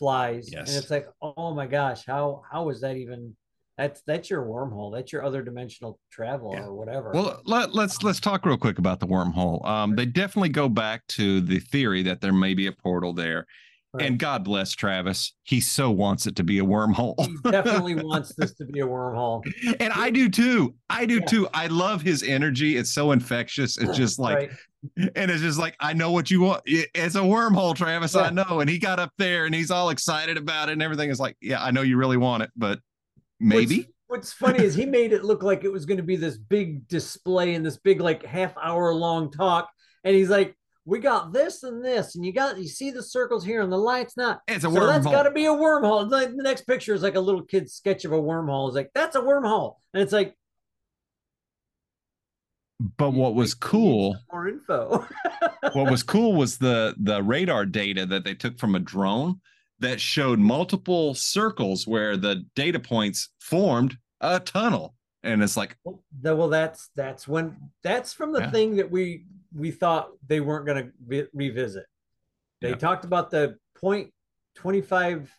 flies, 0.00 0.50
Yes. 0.52 0.68
and 0.68 0.78
it's 0.78 0.90
like, 0.90 1.06
oh 1.22 1.54
my 1.54 1.66
gosh, 1.68 2.04
how 2.04 2.42
how 2.50 2.68
is 2.70 2.80
that 2.80 2.96
even? 2.96 3.36
That's 3.78 4.02
that's 4.06 4.28
your 4.28 4.44
wormhole. 4.44 4.92
That's 4.92 5.10
your 5.12 5.24
other 5.24 5.42
dimensional 5.42 5.98
travel 6.10 6.50
Yeah. 6.54 6.64
or 6.64 6.74
whatever. 6.74 7.12
Well, 7.14 7.40
let, 7.44 7.74
let's 7.74 8.02
let's 8.02 8.18
talk 8.20 8.44
real 8.44 8.58
quick 8.58 8.78
about 8.78 8.98
the 9.00 9.06
wormhole. 9.06 9.64
Um, 9.64 9.94
they 9.94 10.04
definitely 10.06 10.48
go 10.50 10.68
back 10.68 11.06
to 11.18 11.40
the 11.40 11.60
theory 11.60 12.02
that 12.02 12.20
there 12.20 12.32
may 12.32 12.52
be 12.54 12.66
a 12.66 12.72
portal 12.72 13.12
there, 13.14 13.46
Right. 13.92 14.06
and 14.06 14.20
God 14.20 14.44
bless 14.44 14.72
Travis. 14.72 15.32
He 15.42 15.60
so 15.60 15.90
wants 15.90 16.28
it 16.28 16.36
to 16.36 16.44
be 16.44 16.60
a 16.60 16.64
wormhole, 16.64 17.14
he 17.26 17.50
definitely 17.50 17.94
wants 18.04 18.32
this 18.36 18.54
to 18.54 18.64
be 18.64 18.78
a 18.80 18.86
wormhole. 18.86 19.42
and 19.80 19.92
I 19.92 20.10
do 20.10 20.28
too. 20.28 20.76
I 20.88 21.06
do 21.06 21.14
Yeah. 21.16 21.24
too. 21.26 21.48
I 21.52 21.66
love 21.66 22.00
his 22.00 22.22
energy. 22.22 22.76
It's 22.76 22.90
so 22.90 23.10
infectious. 23.10 23.78
It's 23.78 23.96
just 23.96 24.20
like, 24.20 24.36
Right. 24.96 25.10
and 25.16 25.28
it's 25.30 25.42
just 25.42 25.58
like 25.58 25.74
I 25.80 25.92
know 25.92 26.12
what 26.12 26.30
you 26.30 26.40
want. 26.42 26.62
It's 26.66 27.16
a 27.16 27.20
wormhole, 27.20 27.74
Travis. 27.74 28.14
I 28.14 28.30
know. 28.30 28.60
And 28.60 28.70
he 28.70 28.78
got 28.78 29.00
up 29.00 29.12
there 29.18 29.46
and 29.46 29.54
he's 29.54 29.72
all 29.72 29.90
excited 29.90 30.36
about 30.36 30.68
it, 30.68 30.74
and 30.74 30.82
everything 30.82 31.10
is 31.10 31.18
like, 31.18 31.36
yeah, 31.40 31.60
I 31.60 31.72
know 31.72 31.82
you 31.82 31.96
really 31.96 32.16
want 32.16 32.44
it, 32.44 32.50
but 32.56 32.78
maybe. 33.40 33.78
What's, 33.78 33.88
what's 34.06 34.32
funny 34.32 34.62
is 34.64 34.76
he 34.76 34.86
made 34.86 35.12
it 35.12 35.24
look 35.24 35.42
like 35.42 35.64
it 35.64 35.72
was 35.72 35.84
going 35.84 35.96
to 35.98 36.04
be 36.04 36.14
this 36.16 36.38
big 36.38 36.86
display 36.86 37.54
and 37.56 37.66
this 37.66 37.76
big 37.76 38.00
like 38.00 38.24
half 38.24 38.54
hour 38.62 38.94
long 38.94 39.32
talk, 39.32 39.68
and 40.04 40.14
he's 40.14 40.30
like, 40.30 40.54
"We 40.84 40.98
got 40.98 41.32
this 41.32 41.62
and 41.62 41.84
this, 41.84 42.14
and 42.14 42.24
you 42.24 42.32
got 42.32 42.58
you 42.58 42.68
see 42.68 42.90
the 42.90 43.02
circles 43.02 43.44
here 43.44 43.62
and 43.62 43.72
the 43.72 43.78
lights 43.78 44.16
not." 44.16 44.40
It's 44.48 44.64
a 44.64 44.68
wormhole. 44.68 44.88
That's 44.88 45.06
got 45.06 45.22
to 45.24 45.30
be 45.30 45.46
a 45.46 45.50
wormhole. 45.50 46.10
Like, 46.10 46.34
the 46.36 46.42
next 46.42 46.66
picture 46.66 46.94
is 46.94 47.02
like 47.02 47.14
a 47.16 47.20
little 47.20 47.42
kid's 47.42 47.74
sketch 47.74 48.04
of 48.04 48.12
a 48.12 48.20
wormhole. 48.20 48.68
It's 48.68 48.76
like 48.76 48.90
that's 48.94 49.16
a 49.16 49.20
wormhole, 49.20 49.76
and 49.94 50.02
it's 50.02 50.12
like 50.12 50.36
but 52.96 53.10
what 53.10 53.34
was 53.34 53.54
cool 53.54 54.16
More 54.32 54.48
info. 54.48 55.06
what 55.72 55.90
was 55.90 56.02
cool 56.02 56.34
was 56.34 56.58
the 56.58 56.94
the 56.98 57.22
radar 57.22 57.66
data 57.66 58.06
that 58.06 58.24
they 58.24 58.34
took 58.34 58.58
from 58.58 58.74
a 58.74 58.78
drone 58.78 59.40
that 59.80 60.00
showed 60.00 60.38
multiple 60.38 61.14
circles 61.14 61.86
where 61.86 62.16
the 62.16 62.44
data 62.54 62.80
points 62.80 63.30
formed 63.38 63.98
a 64.20 64.40
tunnel 64.40 64.94
and 65.22 65.42
it's 65.42 65.56
like 65.56 65.76
well, 65.84 66.48
that's 66.48 66.88
that's 66.96 67.28
when 67.28 67.56
that's 67.82 68.12
from 68.12 68.32
the 68.32 68.40
Yeah. 68.40 68.50
thing 68.50 68.76
that 68.76 68.90
we 68.90 69.26
we 69.54 69.70
thought 69.70 70.10
they 70.26 70.40
weren't 70.40 70.66
going 70.66 70.84
to 70.86 70.92
re- 71.06 71.28
revisit. 71.34 71.84
They 72.60 72.70
Yeah. 72.70 72.74
talked 72.76 73.04
about 73.04 73.30
the 73.30 73.56
point 73.76 74.12
twenty 74.54 74.80
five. 74.82 75.32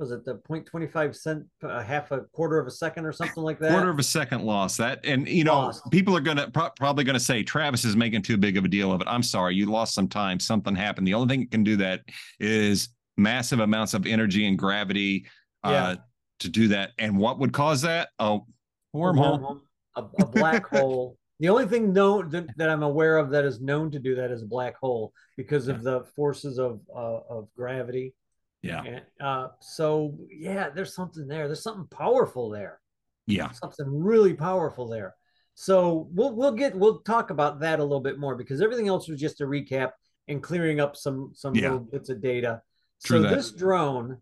Was 0.00 0.10
it 0.10 0.24
the 0.24 0.34
point 0.34 0.66
twenty 0.66 0.88
five 0.88 1.14
cent, 1.14 1.44
a 1.62 1.80
half 1.82 2.10
a 2.10 2.22
quarter 2.32 2.58
of 2.58 2.66
a 2.66 2.70
second 2.70 3.06
or 3.06 3.12
something 3.12 3.42
like 3.44 3.60
that? 3.60 3.70
quarter 3.70 3.88
of 3.90 3.98
a 4.00 4.02
second 4.02 4.42
loss 4.42 4.76
that 4.78 5.00
and 5.04 5.28
you 5.28 5.44
know 5.44 5.54
Lost. 5.54 5.88
people 5.92 6.16
are 6.16 6.20
gonna 6.20 6.50
pro- 6.50 6.70
probably 6.76 7.04
gonna 7.04 7.20
say 7.20 7.44
travis 7.44 7.84
is 7.84 7.94
making 7.94 8.22
too 8.22 8.36
big 8.36 8.56
of 8.56 8.64
a 8.64 8.68
deal 8.68 8.90
of 8.92 9.00
it 9.00 9.06
i'm 9.06 9.22
sorry 9.22 9.54
you 9.54 9.66
lost 9.66 9.94
some 9.94 10.08
time 10.08 10.40
something 10.40 10.74
happened 10.74 11.06
the 11.06 11.14
only 11.14 11.28
thing 11.32 11.40
that 11.42 11.50
can 11.52 11.62
do 11.62 11.76
that 11.76 12.00
is 12.40 12.88
massive 13.16 13.60
amounts 13.60 13.94
of 13.94 14.04
energy 14.04 14.48
and 14.48 14.58
gravity 14.58 15.26
uh 15.62 15.70
Yeah. 15.70 15.96
to 16.40 16.48
do 16.48 16.68
that 16.68 16.90
and 16.98 17.16
what 17.16 17.38
would 17.38 17.52
cause 17.52 17.82
that 17.82 18.08
oh 18.18 18.46
A 18.92 18.96
wormhole 18.96 19.60
a, 19.94 20.00
a 20.02 20.26
black 20.26 20.66
hole. 20.70 21.16
The 21.40 21.48
only 21.48 21.66
thing 21.66 21.92
known 21.92 22.30
that, 22.30 22.46
that 22.56 22.70
I'm 22.70 22.82
aware 22.84 23.18
of 23.18 23.30
that 23.30 23.44
is 23.44 23.60
known 23.60 23.90
to 23.90 23.98
do 23.98 24.14
that 24.16 24.30
is 24.30 24.42
a 24.42 24.46
black 24.46 24.76
hole 24.76 25.12
because 25.36 25.66
of 25.68 25.82
the 25.82 26.04
forces 26.16 26.58
of 26.58 26.80
uh, 26.94 27.20
of 27.28 27.48
gravity. 27.56 28.14
yeah 28.62 28.82
And, 28.84 29.02
uh, 29.20 29.48
so 29.60 30.16
yeah, 30.30 30.70
there's 30.70 30.94
something 30.94 31.26
there. 31.26 31.46
There's 31.48 31.62
something 31.62 31.88
powerful 31.90 32.50
there. 32.50 32.80
yeah 33.26 33.50
something 33.52 33.86
really 34.10 34.34
powerful 34.34 34.86
there. 34.88 35.14
So 35.54 36.08
we'll 36.12 36.34
we'll 36.34 36.52
get 36.62 36.74
we'll 36.76 37.00
talk 37.00 37.30
about 37.30 37.60
that 37.60 37.78
a 37.80 37.82
little 37.82 38.00
bit 38.00 38.18
more 38.18 38.36
because 38.36 38.60
everything 38.60 38.88
else 38.88 39.08
was 39.08 39.20
just 39.20 39.40
a 39.40 39.46
recap 39.46 39.90
and 40.28 40.42
clearing 40.42 40.78
up 40.80 40.96
some 40.96 41.32
some 41.34 41.54
Yeah. 41.54 41.62
little 41.72 41.80
bits 41.94 42.08
of 42.10 42.20
data. 42.22 42.62
True 43.04 43.18
so 43.18 43.22
that. 43.28 43.34
this 43.34 43.50
drone, 43.52 44.18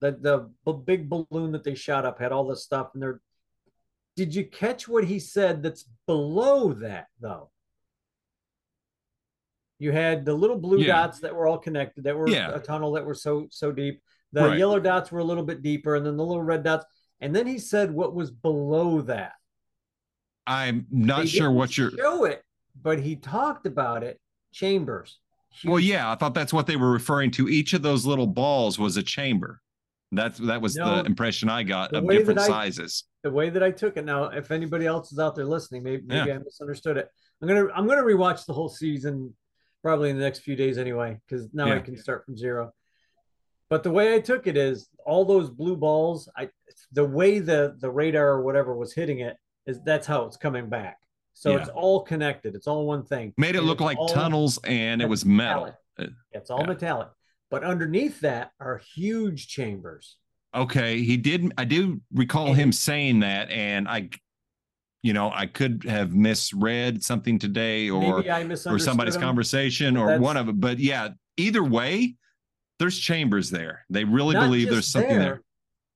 the 0.00 0.10
the 0.64 0.72
big 0.72 1.08
balloon 1.08 1.52
that 1.52 1.64
they 1.64 1.74
shot 1.74 2.04
up 2.06 2.18
had 2.18 2.32
all 2.32 2.46
this 2.46 2.64
stuff 2.64 2.90
and 2.94 3.02
there. 3.02 3.20
Did 4.16 4.34
you 4.34 4.44
catch 4.44 4.88
what 4.88 5.04
he 5.04 5.18
said 5.18 5.62
that's 5.62 5.84
below 6.06 6.72
that 6.74 7.08
though? 7.20 7.50
You 9.78 9.92
had 9.92 10.24
the 10.24 10.34
little 10.34 10.58
blue 10.58 10.78
Yeah. 10.80 11.02
dots 11.02 11.20
that 11.20 11.34
were 11.34 11.46
all 11.46 11.58
connected, 11.58 12.04
that 12.04 12.16
were 12.16 12.28
Yeah. 12.28 12.54
a 12.54 12.60
tunnel 12.60 12.92
that 12.92 13.04
were 13.04 13.14
so 13.14 13.46
so 13.50 13.72
deep. 13.72 14.02
The 14.32 14.42
Right. 14.48 14.58
yellow 14.58 14.80
dots 14.80 15.12
were 15.12 15.20
a 15.20 15.24
little 15.24 15.44
bit 15.44 15.62
deeper, 15.62 15.94
and 15.94 16.04
then 16.04 16.16
the 16.16 16.24
little 16.24 16.42
red 16.42 16.62
dots. 16.62 16.86
And 17.20 17.34
then 17.36 17.46
he 17.46 17.58
said 17.58 17.92
what 17.92 18.14
was 18.14 18.30
below 18.30 19.02
that. 19.02 19.32
i'm 20.48 20.86
not 20.92 21.22
They 21.22 21.26
sure 21.26 21.50
what 21.50 21.76
you're 21.76 21.90
show 21.90 22.24
it, 22.24 22.44
but 22.80 23.00
he 23.00 23.16
talked 23.16 23.66
about 23.66 24.04
it. 24.04 24.20
Chambers. 24.52 25.18
well 25.64 25.80
yeah 25.80 26.10
i 26.10 26.14
thought 26.14 26.34
that's 26.34 26.52
what 26.52 26.66
they 26.68 26.76
were 26.76 26.90
referring 26.92 27.30
to 27.32 27.48
each 27.48 27.72
of 27.72 27.82
those 27.82 28.06
little 28.06 28.26
balls 28.28 28.78
was 28.78 28.96
a 28.96 29.02
chamber 29.02 29.60
that's 30.12 30.38
that 30.38 30.60
was 30.60 30.76
No, 30.76 30.96
the 31.02 31.04
impression 31.04 31.48
i 31.48 31.62
got 31.62 31.92
of 31.92 32.08
different 32.08 32.40
I- 32.40 32.46
sizes 32.46 33.04
The 33.22 33.30
way 33.30 33.50
that 33.50 33.62
I 33.62 33.72
took 33.72 33.96
it. 33.96 34.04
Now, 34.04 34.24
if 34.24 34.50
anybody 34.52 34.86
else 34.86 35.10
is 35.12 35.18
out 35.18 35.34
there 35.34 35.44
listening, 35.44 35.82
maybe 35.82 36.02
maybe 36.06 36.28
Yeah. 36.28 36.36
I 36.36 36.38
misunderstood 36.38 36.96
it. 36.96 37.08
I'm 37.42 37.48
gonna 37.48 37.66
I'm 37.74 37.86
gonna 37.88 38.02
rewatch 38.02 38.46
the 38.46 38.52
whole 38.52 38.68
season 38.68 39.34
probably 39.82 40.10
in 40.10 40.16
the 40.16 40.22
next 40.22 40.40
few 40.40 40.56
days 40.56 40.78
anyway, 40.78 41.18
because 41.26 41.48
now 41.52 41.70
I 41.72 41.80
can 41.80 41.96
start 41.96 42.24
from 42.24 42.36
zero. 42.36 42.72
But 43.68 43.82
the 43.82 43.90
way 43.90 44.14
I 44.14 44.20
took 44.20 44.46
it 44.46 44.56
is 44.56 44.88
all 45.04 45.24
those 45.24 45.50
blue 45.50 45.76
balls. 45.76 46.28
I 46.36 46.50
the 46.92 47.04
way 47.04 47.40
the 47.40 47.74
the 47.80 47.90
radar 47.90 48.28
or 48.28 48.42
whatever 48.42 48.76
was 48.76 48.92
hitting 48.94 49.20
it 49.20 49.36
is 49.66 49.80
that's 49.82 50.06
how 50.06 50.24
it's 50.26 50.36
coming 50.36 50.68
back. 50.68 50.98
So 51.34 51.50
Yeah. 51.50 51.58
it's 51.58 51.68
all 51.70 52.02
connected. 52.02 52.54
It's 52.54 52.68
all 52.68 52.86
one 52.86 53.04
thing. 53.04 53.34
made 53.36 53.56
it 53.56 53.62
look 53.62 53.80
like 53.80 53.98
tunnels 54.08 54.58
and 54.64 55.02
it 55.02 55.08
was 55.08 55.24
metal 55.24 55.64
metallic. 55.64 55.74
Uh, 55.98 56.06
It's 56.32 56.50
all 56.50 56.60
yeah. 56.60 56.66
metallic. 56.68 57.08
But 57.50 57.62
underneath 57.64 58.20
that 58.20 58.50
are 58.60 58.80
huge 58.94 59.48
chambers. 59.48 60.16
Okay, 60.54 61.02
he 61.02 61.16
did. 61.16 61.52
I 61.58 61.64
do 61.64 62.00
recall 62.12 62.48
And- 62.48 62.56
him 62.56 62.72
saying 62.72 63.20
that, 63.20 63.50
and 63.50 63.86
I, 63.88 64.08
you 65.02 65.12
know, 65.12 65.30
I 65.32 65.46
could 65.46 65.84
have 65.84 66.12
misread 66.14 67.04
something 67.04 67.38
today 67.38 67.88
or 67.90 68.18
Maybe 68.18 68.30
I 68.30 68.42
or 68.42 68.78
somebody's 68.78 69.14
him. 69.16 69.22
conversation 69.22 69.96
or 69.96 70.06
That's- 70.06 70.20
one 70.22 70.36
of 70.36 70.48
it. 70.48 70.58
But 70.60 70.78
yeah, 70.78 71.10
either 71.36 71.62
way, 71.62 72.16
there's 72.78 72.98
chambers 72.98 73.50
there. 73.50 73.84
They 73.90 74.04
really 74.04 74.34
believe 74.34 74.68
there's 74.70 74.88
something 74.88 75.18
there. 75.18 75.42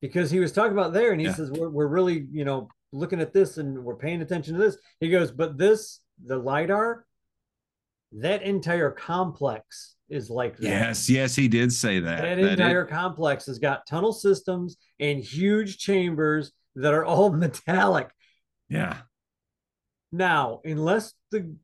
because 0.01 0.31
he 0.31 0.39
was 0.41 0.51
talking 0.53 0.73
about 0.73 0.93
there 0.95 1.13
and 1.13 1.21
he 1.21 1.27
Yeah. 1.27 1.35
says 1.35 1.51
we're, 1.51 1.69
we're 1.69 1.87
really 1.89 2.27
you 2.33 2.45
know 2.45 2.69
looking 2.93 3.21
at 3.21 3.35
this 3.35 3.59
and 3.59 3.85
we're 3.85 3.97
paying 3.97 4.23
attention 4.23 4.55
to 4.55 4.59
this 4.61 4.79
he 4.99 5.11
goes 5.11 5.31
but 5.31 5.59
this 5.59 6.01
the 6.25 6.39
lidar 6.39 7.05
that 8.13 8.43
entire 8.43 8.91
complex 8.91 9.97
is 10.11 10.29
like 10.31 10.57
that 10.57 10.65
Yes, 10.69 11.09
yes, 11.09 11.35
he 11.37 11.49
did 11.49 11.73
say 11.73 12.01
that. 12.01 12.17
that 12.23 12.37
That 12.37 12.39
it- 12.39 12.51
entire 12.53 12.85
complex 12.85 13.47
has 13.47 13.59
got 13.59 13.87
tunnel 13.87 14.13
systems 14.13 14.77
and 14.99 15.19
huge 15.19 15.79
chambers 15.79 16.53
that 16.77 16.93
are 16.95 17.05
all 17.05 17.31
metallic 17.45 18.11
yeah, 18.69 18.99
now 20.13 20.61
unless 20.65 21.15
the 21.31 21.55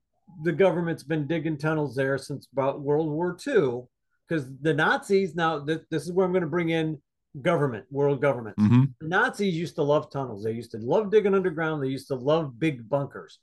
the 0.43 0.53
government's 0.53 1.03
been 1.05 1.27
digging 1.27 1.57
tunnels 1.57 1.95
there 1.95 2.19
since 2.19 2.49
about 2.53 2.81
world 2.81 3.09
war 3.09 3.37
ii 3.47 3.81
because 4.29 4.49
the 4.61 4.75
nazis 4.75 5.35
now 5.35 5.65
th- 5.65 5.83
this 5.91 6.03
is 6.05 6.13
where 6.13 6.27
i'm 6.27 6.33
going 6.33 6.43
to 6.43 6.49
bring 6.49 6.71
in 6.71 7.01
government 7.43 7.85
world 7.91 8.21
government 8.21 8.57
hmm 8.59 8.85
the 8.99 9.09
Nazis 9.09 9.55
used 9.55 9.75
to 9.77 9.83
love 9.83 10.11
tunnels. 10.11 10.43
They 10.43 10.53
used 10.53 10.71
to 10.71 10.79
love 10.79 11.11
digging 11.11 11.35
underground. 11.35 11.83
They 11.83 11.89
used 11.89 12.09
to 12.09 12.15
love 12.15 12.59
big 12.59 12.89
bunkers. 12.89 13.39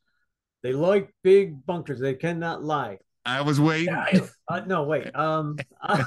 They 0.64 0.74
like 0.74 1.14
big 1.24 1.64
bunkers. 1.64 2.00
They 2.00 2.16
cannot 2.16 2.64
lie. 2.64 2.98
I 3.26 3.42
was 3.42 3.60
waiting. 3.60 3.94
Uh, 4.48 4.62
no, 4.66 4.84
wait. 4.84 5.10
Um, 5.16 5.58
uh, 5.82 6.04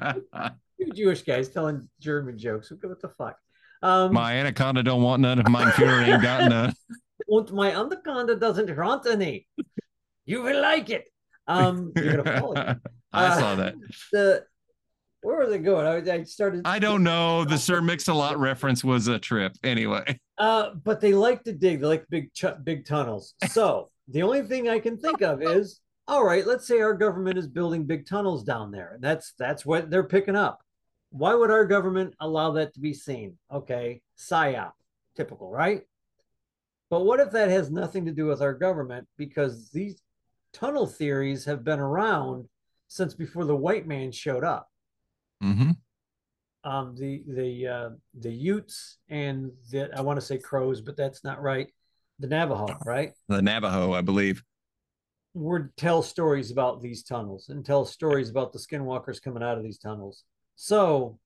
you 0.78 0.92
Jewish 0.92 1.22
guys 1.22 1.48
telling 1.48 1.88
German 2.00 2.38
jokes. 2.38 2.70
What 2.82 3.00
the 3.00 3.08
fuck? 3.08 3.36
Um, 3.82 4.12
My 4.14 4.34
anaconda 4.34 4.82
don't 4.82 5.02
want 5.02 5.20
none. 5.22 5.38
Of 5.38 5.48
my 5.48 5.70
Fuhrer 5.72 6.06
ain't 6.06 6.22
got 6.22 6.48
none. 6.50 6.74
und 7.28 7.52
my 7.52 7.70
anaconda 7.74 8.34
doesn't 8.36 8.74
want 8.76 9.06
any. 9.06 9.46
You 10.24 10.42
will 10.42 10.60
like 10.62 10.88
it. 10.90 11.04
Um, 11.46 11.92
you're 11.96 12.16
gonna 12.16 12.40
fall. 12.40 12.56
I 12.56 12.76
Uh, 13.26 13.38
saw 13.38 13.54
that. 13.56 13.74
The 14.12 14.44
where 15.20 15.38
was 15.38 15.52
it 15.54 15.58
going? 15.60 15.86
I, 15.86 16.14
I 16.14 16.22
started. 16.24 16.62
I 16.66 16.78
don't 16.78 17.02
know. 17.02 17.44
The 17.44 17.56
Sir 17.58 17.80
Mix-a-Lot 17.82 18.38
reference 18.38 18.82
was 18.84 19.06
a 19.08 19.18
trip. 19.18 19.52
Anyway, 19.62 20.18
Uh, 20.38 20.70
but 20.82 21.00
they 21.00 21.12
like 21.14 21.44
to 21.44 21.52
dig. 21.52 21.80
They 21.80 21.86
like 21.86 22.06
big, 22.10 22.30
big 22.62 22.86
tunnels. 22.86 23.34
So 23.50 23.90
the 24.08 24.22
only 24.22 24.42
thing 24.42 24.68
I 24.68 24.78
can 24.80 24.96
think 24.98 25.20
of 25.22 25.42
is, 25.42 25.80
all 26.06 26.24
right, 26.24 26.46
let's 26.46 26.66
say 26.66 26.80
our 26.80 26.94
government 26.94 27.38
is 27.38 27.46
building 27.46 27.84
big 27.84 28.06
tunnels 28.06 28.44
down 28.44 28.70
there, 28.70 28.92
and 28.94 29.02
that's 29.02 29.32
that's 29.38 29.64
what 29.64 29.90
they're 29.90 30.04
picking 30.04 30.36
up. 30.36 30.62
Why 31.10 31.34
would 31.34 31.50
our 31.50 31.64
government 31.64 32.14
allow 32.20 32.52
that 32.52 32.74
to 32.74 32.80
be 32.80 32.92
seen? 32.92 33.38
Okay, 33.52 34.02
psyop, 34.18 34.72
typical, 35.16 35.50
right? 35.50 35.82
But 36.90 37.04
what 37.04 37.20
if 37.20 37.30
that 37.32 37.48
has 37.48 37.70
nothing 37.70 38.04
to 38.06 38.12
do 38.12 38.26
with 38.26 38.42
our 38.42 38.54
government? 38.54 39.06
Because 39.16 39.70
these 39.70 40.02
tunnel 40.52 40.86
theories 40.86 41.44
have 41.46 41.64
been 41.64 41.80
around 41.80 42.48
since 42.88 43.14
before 43.14 43.44
the 43.44 43.56
white 43.56 43.86
man 43.86 44.12
showed 44.12 44.44
up. 44.44 44.68
hmm 45.40 45.72
um, 46.64 46.94
the 46.96 47.22
the 47.28 47.68
uh, 47.68 47.90
the 48.20 48.32
Utes 48.32 48.96
and 49.08 49.52
the 49.70 49.90
I 49.96 50.00
want 50.00 50.18
to 50.18 50.24
say 50.24 50.38
Crows, 50.38 50.80
but 50.80 50.96
that's 50.96 51.22
not 51.22 51.42
right. 51.42 51.68
The 52.18 52.26
Navajo, 52.26 52.78
right? 52.84 53.12
the 53.28 53.42
Navajo, 53.42 53.92
I 53.92 54.00
believe. 54.00 54.42
Would 55.34 55.76
tell 55.76 56.02
stories 56.02 56.50
about 56.50 56.80
these 56.80 57.02
tunnels 57.02 57.48
and 57.48 57.64
tell 57.64 57.84
stories 57.84 58.30
about 58.30 58.52
the 58.52 58.58
skinwalkers 58.58 59.20
coming 59.20 59.42
out 59.42 59.58
of 59.58 59.64
these 59.64 59.78
tunnels. 59.78 60.24
So 60.56 61.18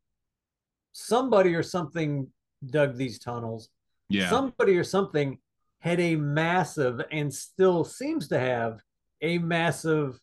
somebody 0.92 1.54
or 1.54 1.62
something 1.62 2.28
dug 2.64 2.96
these 2.96 3.18
tunnels. 3.18 3.68
Yeah. 4.08 4.30
Somebody 4.30 4.76
or 4.76 4.84
something 4.84 5.38
had 5.80 6.00
a 6.00 6.16
massive 6.16 7.00
and 7.12 7.32
still 7.32 7.84
seems 7.84 8.28
to 8.28 8.38
have 8.38 8.80
a 9.22 9.38
massive 9.38 10.18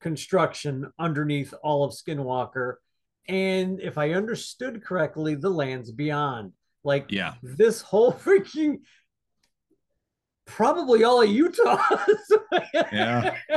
construction 0.00 0.90
underneath 0.98 1.52
all 1.62 1.84
of 1.84 1.92
Skinwalker. 1.92 2.76
And 3.28 3.80
if 3.80 3.98
I 3.98 4.12
understood 4.12 4.82
correctly, 4.84 5.34
the 5.34 5.50
lands 5.50 5.90
beyond. 5.92 6.52
Like 6.82 7.06
yeah. 7.10 7.34
this 7.42 7.82
whole 7.82 8.12
freaking 8.24 8.78
probably 10.50 11.04
all 11.04 11.22
of 11.22 11.28
Utah. 11.28 11.80
Yeah. 12.92 13.34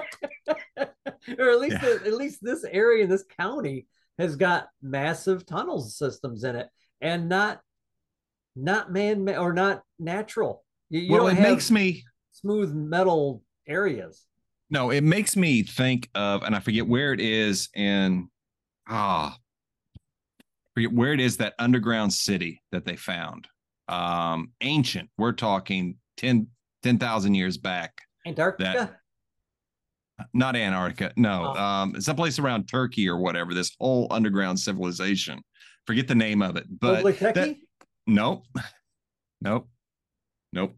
or 0.77 1.49
at 1.49 1.59
least 1.59 1.77
Yeah. 1.81 1.97
at 2.05 2.13
least 2.13 2.39
this 2.41 2.63
area 2.63 3.03
in 3.03 3.09
this 3.09 3.25
county 3.39 3.87
has 4.17 4.35
got 4.35 4.67
massive 4.81 5.45
tunnel 5.45 5.81
systems 5.81 6.43
in 6.43 6.55
it 6.55 6.69
and 7.01 7.27
not 7.29 7.61
not 8.55 8.91
man 8.91 9.27
or 9.29 9.53
not 9.53 9.81
natural. 9.99 10.63
You, 10.89 11.01
you 11.01 11.11
well, 11.11 11.27
it 11.27 11.39
makes 11.39 11.71
me 11.71 12.03
smooth 12.31 12.73
metal 12.73 13.43
areas. 13.67 14.25
no, 14.69 14.91
it 14.91 15.03
makes 15.03 15.35
me 15.35 15.63
think 15.63 16.09
of, 16.13 16.43
and 16.43 16.55
I 16.55 16.59
forget 16.59 16.87
where 16.87 17.13
it 17.13 17.19
is 17.19 17.69
in 17.75 18.29
ah, 18.87 19.35
forget 20.75 20.91
where 20.93 21.13
it 21.13 21.19
is 21.19 21.37
that 21.37 21.53
underground 21.59 22.13
city 22.13 22.61
that 22.71 22.85
they 22.85 22.95
found. 22.95 23.47
Um, 23.87 24.51
ancient. 24.61 25.09
We're 25.17 25.33
talking 25.33 25.97
10 26.17 26.47
10,000 26.83 27.33
years 27.33 27.57
back. 27.57 28.01
Antarctica. 28.25 28.97
Not 30.33 30.55
Antarctica. 30.55 31.11
No. 31.17 31.53
Oh. 31.55 31.59
Um, 31.59 31.99
someplace 32.01 32.37
around 32.39 32.65
Turkey 32.67 33.09
or 33.09 33.17
whatever. 33.17 33.53
This 33.53 33.75
whole 33.79 34.07
underground 34.11 34.59
civilization. 34.59 35.39
Forget 35.87 36.07
the 36.07 36.15
name 36.15 36.41
of 36.41 36.55
it, 36.55 36.65
but 36.79 37.03
that- 37.19 37.55
Nope. 38.05 38.45
Nope. 39.41 39.67
Nope. 40.53 40.75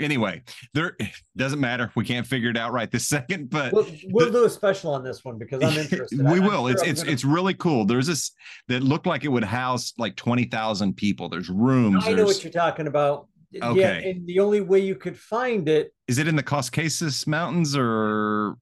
Anyway, 0.00 0.42
there 0.74 0.96
doesn't 1.36 1.58
matter. 1.58 1.90
We 1.96 2.04
can't 2.04 2.24
figure 2.24 2.50
it 2.50 2.56
out 2.56 2.72
right 2.72 2.88
this 2.88 3.08
second, 3.08 3.50
but 3.50 3.72
We'll, 3.72 3.86
we'll 4.10 4.30
do 4.30 4.44
a 4.44 4.50
special 4.50 4.92
on 4.92 5.02
this 5.02 5.24
one 5.24 5.38
because 5.38 5.60
I'm 5.62 5.76
interested. 5.76 6.18
we 6.24 6.38
I'm 6.38 6.44
will. 6.44 6.66
sure 6.66 6.70
it's 6.70 6.82
I'm 6.82 6.88
it's 6.90 7.02
gonna- 7.02 7.12
it's 7.12 7.24
really 7.24 7.54
cool. 7.54 7.84
There's 7.84 8.06
this 8.06 8.30
that 8.68 8.82
looked 8.84 9.06
like 9.06 9.24
it 9.24 9.28
would 9.28 9.42
house 9.44 9.92
like 9.98 10.14
twenty 10.14 10.44
thousand 10.44 10.94
people. 10.96 11.28
There's 11.28 11.48
rooms. 11.48 12.04
I 12.06 12.12
know 12.12 12.24
what 12.24 12.44
you're 12.44 12.52
talking 12.52 12.86
about. 12.86 13.26
Yeah, 13.50 13.92
and 13.92 14.26
the 14.26 14.40
only 14.40 14.60
way 14.60 14.80
you 14.80 14.94
could 14.94 15.18
find 15.18 15.68
it, 15.68 15.94
is 16.06 16.18
it 16.18 16.28
in 16.28 16.36
the 16.36 16.42
Caucasus 16.42 17.26
Mountains 17.26 17.76
or 17.76 18.56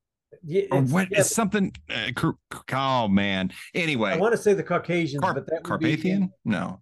yeah, 0.45 0.63
or 0.71 0.83
what? 0.83 1.09
yeah, 1.11 1.21
It's 1.21 1.35
something. 1.35 1.73
Uh, 1.91 2.33
oh 2.73 3.09
man. 3.09 3.53
Anyway, 3.75 4.13
I 4.13 4.17
want 4.17 4.33
to 4.33 4.39
say 4.39 4.55
the 4.55 4.63
Caucasians, 4.63 5.21
Car- 5.23 5.35
but 5.35 5.47
that 5.47 5.55
would 5.69 5.81
be 5.81 5.89
Carpathian? 5.97 6.33
No, 6.45 6.81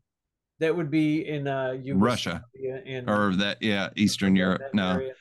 that 0.60 0.76
would 0.76 0.90
be 0.90 1.26
in 1.26 1.48
uh, 1.48 1.76
Russia 1.94 2.42
and 2.86 3.08
or 3.08 3.34
that? 3.36 3.58
Yeah, 3.62 3.88
Eastern 3.96 4.36
Europe. 4.36 4.62
No, 4.74 4.90
area. 4.92 5.14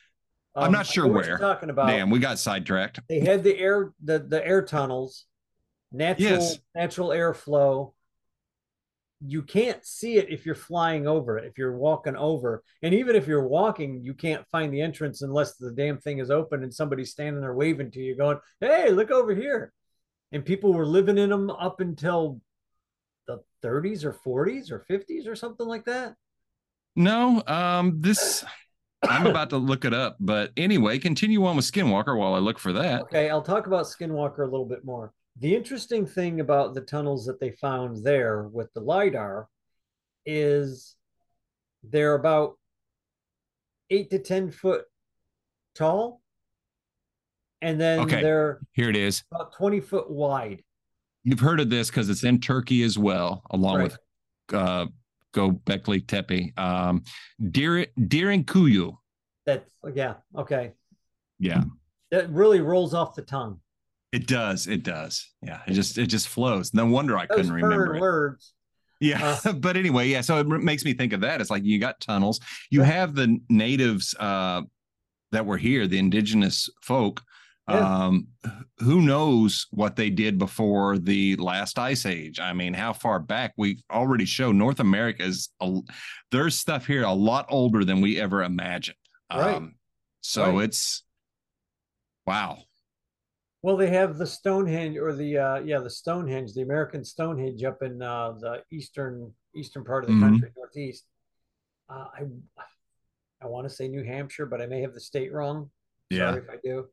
I'm 0.55 0.65
Um, 0.65 0.71
not 0.71 0.85
sure 0.85 1.07
what 1.07 1.25
you're 1.25 1.37
where. 1.39 1.53
talking 1.53 1.69
about. 1.69 1.87
damn, 1.87 2.09
we 2.09 2.19
got 2.19 2.37
sidetracked. 2.37 2.99
They 3.07 3.21
had 3.21 3.43
the 3.43 3.57
air, 3.57 3.93
the 4.03 4.19
the 4.19 4.45
air 4.45 4.61
tunnels, 4.61 5.25
natural 5.91 6.29
Yes. 6.31 6.57
natural 6.75 7.09
airflow. 7.09 7.93
You 9.25 9.41
can't 9.41 9.85
see 9.85 10.17
it 10.17 10.29
if 10.29 10.45
you're 10.45 10.55
flying 10.55 11.07
over 11.07 11.37
it, 11.37 11.45
if 11.45 11.57
you're 11.57 11.77
walking 11.77 12.15
over. 12.15 12.63
And 12.81 12.93
even 12.93 13.15
if 13.15 13.27
you're 13.27 13.47
walking, 13.47 14.01
you 14.01 14.13
can't 14.13 14.45
find 14.47 14.73
the 14.73 14.81
entrance 14.81 15.21
unless 15.21 15.55
the 15.55 15.71
damn 15.71 15.97
thing 15.97 16.19
is 16.19 16.29
open 16.29 16.63
and 16.63 16.73
somebody's 16.73 17.11
standing 17.11 17.41
there 17.41 17.53
waving 17.53 17.91
to 17.91 17.99
you, 17.99 18.15
going, 18.15 18.39
Hey, 18.59 18.91
look 18.91 19.11
over 19.11 19.33
here. 19.33 19.71
And 20.31 20.45
people 20.45 20.73
were 20.73 20.85
living 20.85 21.17
in 21.17 21.29
them 21.29 21.49
up 21.49 21.79
until 21.79 22.41
the 23.27 23.39
30s 23.63 24.03
or 24.03 24.13
40s 24.13 24.71
or 24.71 24.83
50s 24.89 25.27
or 25.27 25.35
something 25.35 25.67
like 25.67 25.85
that. 25.85 26.15
No, 26.95 27.41
um, 27.47 28.01
this 28.01 28.43
I'm 29.09 29.27
about 29.27 29.49
to 29.51 29.57
look 29.57 29.85
it 29.85 29.93
up, 29.93 30.17
but 30.19 30.51
anyway, 30.57 30.99
continue 30.99 31.45
on 31.45 31.55
with 31.55 31.65
Skinwalker 31.65 32.17
while 32.17 32.33
I 32.33 32.39
look 32.39 32.59
for 32.59 32.73
that. 32.73 33.01
Okay, 33.03 33.29
I'll 33.29 33.41
talk 33.41 33.67
about 33.67 33.85
Skinwalker 33.85 34.39
a 34.39 34.45
little 34.45 34.65
bit 34.65 34.85
more. 34.85 35.13
The 35.39 35.55
interesting 35.55 36.05
thing 36.05 36.39
about 36.39 36.73
the 36.73 36.81
tunnels 36.81 37.25
that 37.25 37.39
they 37.39 37.51
found 37.51 38.03
there 38.03 38.43
with 38.43 38.71
the 38.73 38.81
LIDAR 38.81 39.47
is 40.25 40.95
they're 41.83 42.15
about 42.15 42.57
eight 43.89 44.09
to 44.11 44.19
10 44.19 44.51
foot 44.51 44.85
tall. 45.75 46.21
And 47.61 47.79
then 47.79 48.01
Okay. 48.01 48.21
they're 48.21 48.59
Here 48.73 48.89
it 48.89 48.95
is. 48.95 49.23
about 49.31 49.53
20 49.53 49.79
foot 49.79 50.09
wide. 50.09 50.63
You've 51.23 51.39
heard 51.39 51.59
of 51.59 51.69
this 51.69 51.89
because 51.89 52.09
it's 52.09 52.23
in 52.23 52.39
Turkey 52.39 52.83
as 52.83 52.97
well, 52.97 53.41
along 53.51 53.77
Right. 53.77 53.83
with 53.83 53.97
uh 54.53 54.87
Gobekli 55.33 56.05
Tepe. 56.05 56.53
Um 56.57 57.03
Deer 57.51 57.87
Derinkuyu. 57.99 58.97
That's, 59.45 59.69
yeah, 59.93 60.15
okay. 60.35 60.73
Yeah, 61.39 61.63
That 62.11 62.29
really 62.29 62.61
rolls 62.61 62.93
off 62.93 63.15
the 63.15 63.23
tongue. 63.23 63.59
It 64.13 64.27
does. 64.27 64.67
It 64.67 64.83
does. 64.83 65.27
Yeah, 65.41 65.59
it 65.67 65.73
just 65.73 65.97
it 65.97 66.07
just 66.07 66.27
flows. 66.29 66.73
No 66.73 66.85
wonder 66.85 67.17
I 67.17 67.25
Those 67.25 67.37
couldn't 67.37 67.53
remember 67.53 67.95
it. 67.95 67.99
words. 68.01 68.53
Yeah, 69.01 69.37
but 69.57 69.75
anyway, 69.75 70.07
yeah. 70.07 70.21
So 70.21 70.37
it 70.39 70.47
makes 70.47 70.85
me 70.85 70.93
think 70.93 71.11
of 71.11 71.21
that. 71.21 71.41
It's 71.41 71.49
like 71.49 71.63
you 71.65 71.79
got 71.79 71.99
tunnels. 71.99 72.39
You 72.69 72.79
Yeah. 72.81 72.85
have 72.85 73.15
the 73.15 73.37
natives 73.49 74.15
uh, 74.19 74.61
that 75.31 75.45
were 75.45 75.57
here, 75.57 75.87
the 75.87 75.97
indigenous 75.99 76.69
folk. 76.81 77.21
Yeah. 77.69 78.05
Um, 78.07 78.27
who 78.79 79.01
knows 79.01 79.67
what 79.71 79.95
they 79.95 80.09
did 80.09 80.37
before 80.37 80.97
the 80.97 81.37
last 81.37 81.79
ice 81.79 82.05
age? 82.05 82.39
I 82.39 82.51
mean, 82.51 82.73
how 82.73 82.91
far 82.91 83.19
back? 83.19 83.53
We 83.57 83.81
already 83.89 84.25
show 84.25 84.51
North 84.51 84.81
America 84.81 85.23
is 85.23 85.47
a, 85.61 85.79
there's 86.29 86.57
stuff 86.59 86.85
here 86.85 87.03
a 87.03 87.13
lot 87.13 87.45
older 87.49 87.85
than 87.85 88.01
we 88.01 88.19
ever 88.19 88.43
imagined. 88.43 88.97
Right. 89.33 89.55
Um, 89.55 89.75
so 90.21 90.57
Right. 90.57 90.65
it's 90.65 91.03
wow. 92.27 92.59
Well, 93.63 93.77
they 93.77 93.89
have 93.91 94.17
the 94.17 94.27
Stonehenge 94.27 94.97
or 94.97 95.13
the 95.13 95.37
uh 95.37 95.59
yeah, 95.61 95.79
the 95.79 95.89
Stonehenge, 95.89 96.53
the 96.53 96.61
American 96.61 97.03
Stonehenge 97.03 97.63
up 97.63 97.81
in 97.81 98.01
uh 98.01 98.33
the 98.33 98.63
eastern 98.71 99.33
eastern 99.55 99.83
part 99.83 100.03
of 100.03 100.09
the 100.09 100.15
Mhm. 100.15 100.19
country, 100.21 100.51
northeast. 100.55 101.05
Uh, 101.89 102.07
I 102.13 102.21
I 103.41 103.47
want 103.47 103.67
to 103.67 103.73
say 103.73 103.87
New 103.87 104.03
Hampshire, 104.03 104.45
but 104.45 104.61
I 104.61 104.65
may 104.67 104.81
have 104.81 104.93
the 104.93 104.99
state 104.99 105.33
wrong. 105.33 105.71
Yeah. 106.09 106.31
Sorry 106.31 106.41
if 106.43 106.49
I 106.49 106.57
do. 106.63 106.87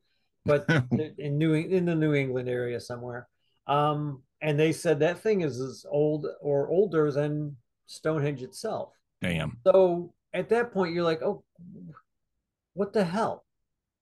But 0.45 0.65
in 1.19 1.37
New 1.39 1.55
in 1.55 1.85
the 1.85 1.95
New 1.95 2.15
England 2.15 2.49
area 2.49 2.81
somewhere. 2.81 3.29
Um, 3.67 4.23
and 4.41 4.59
they 4.59 4.73
said 4.73 5.01
that 5.01 5.19
thing 5.21 5.43
is 5.43 5.61
as 5.61 5.85
old 5.89 6.27
or 6.41 6.69
older 6.69 7.13
than 7.13 7.57
Stonehenge 7.87 8.43
itself. 8.43 8.95
Damn. 9.21 9.59
So 9.67 10.15
at 10.33 10.49
that 10.49 10.73
point, 10.73 10.95
you're 10.95 11.05
like, 11.05 11.23
oh, 11.23 11.45
what 12.75 12.93
the 12.93 13.05
hell? 13.05 13.45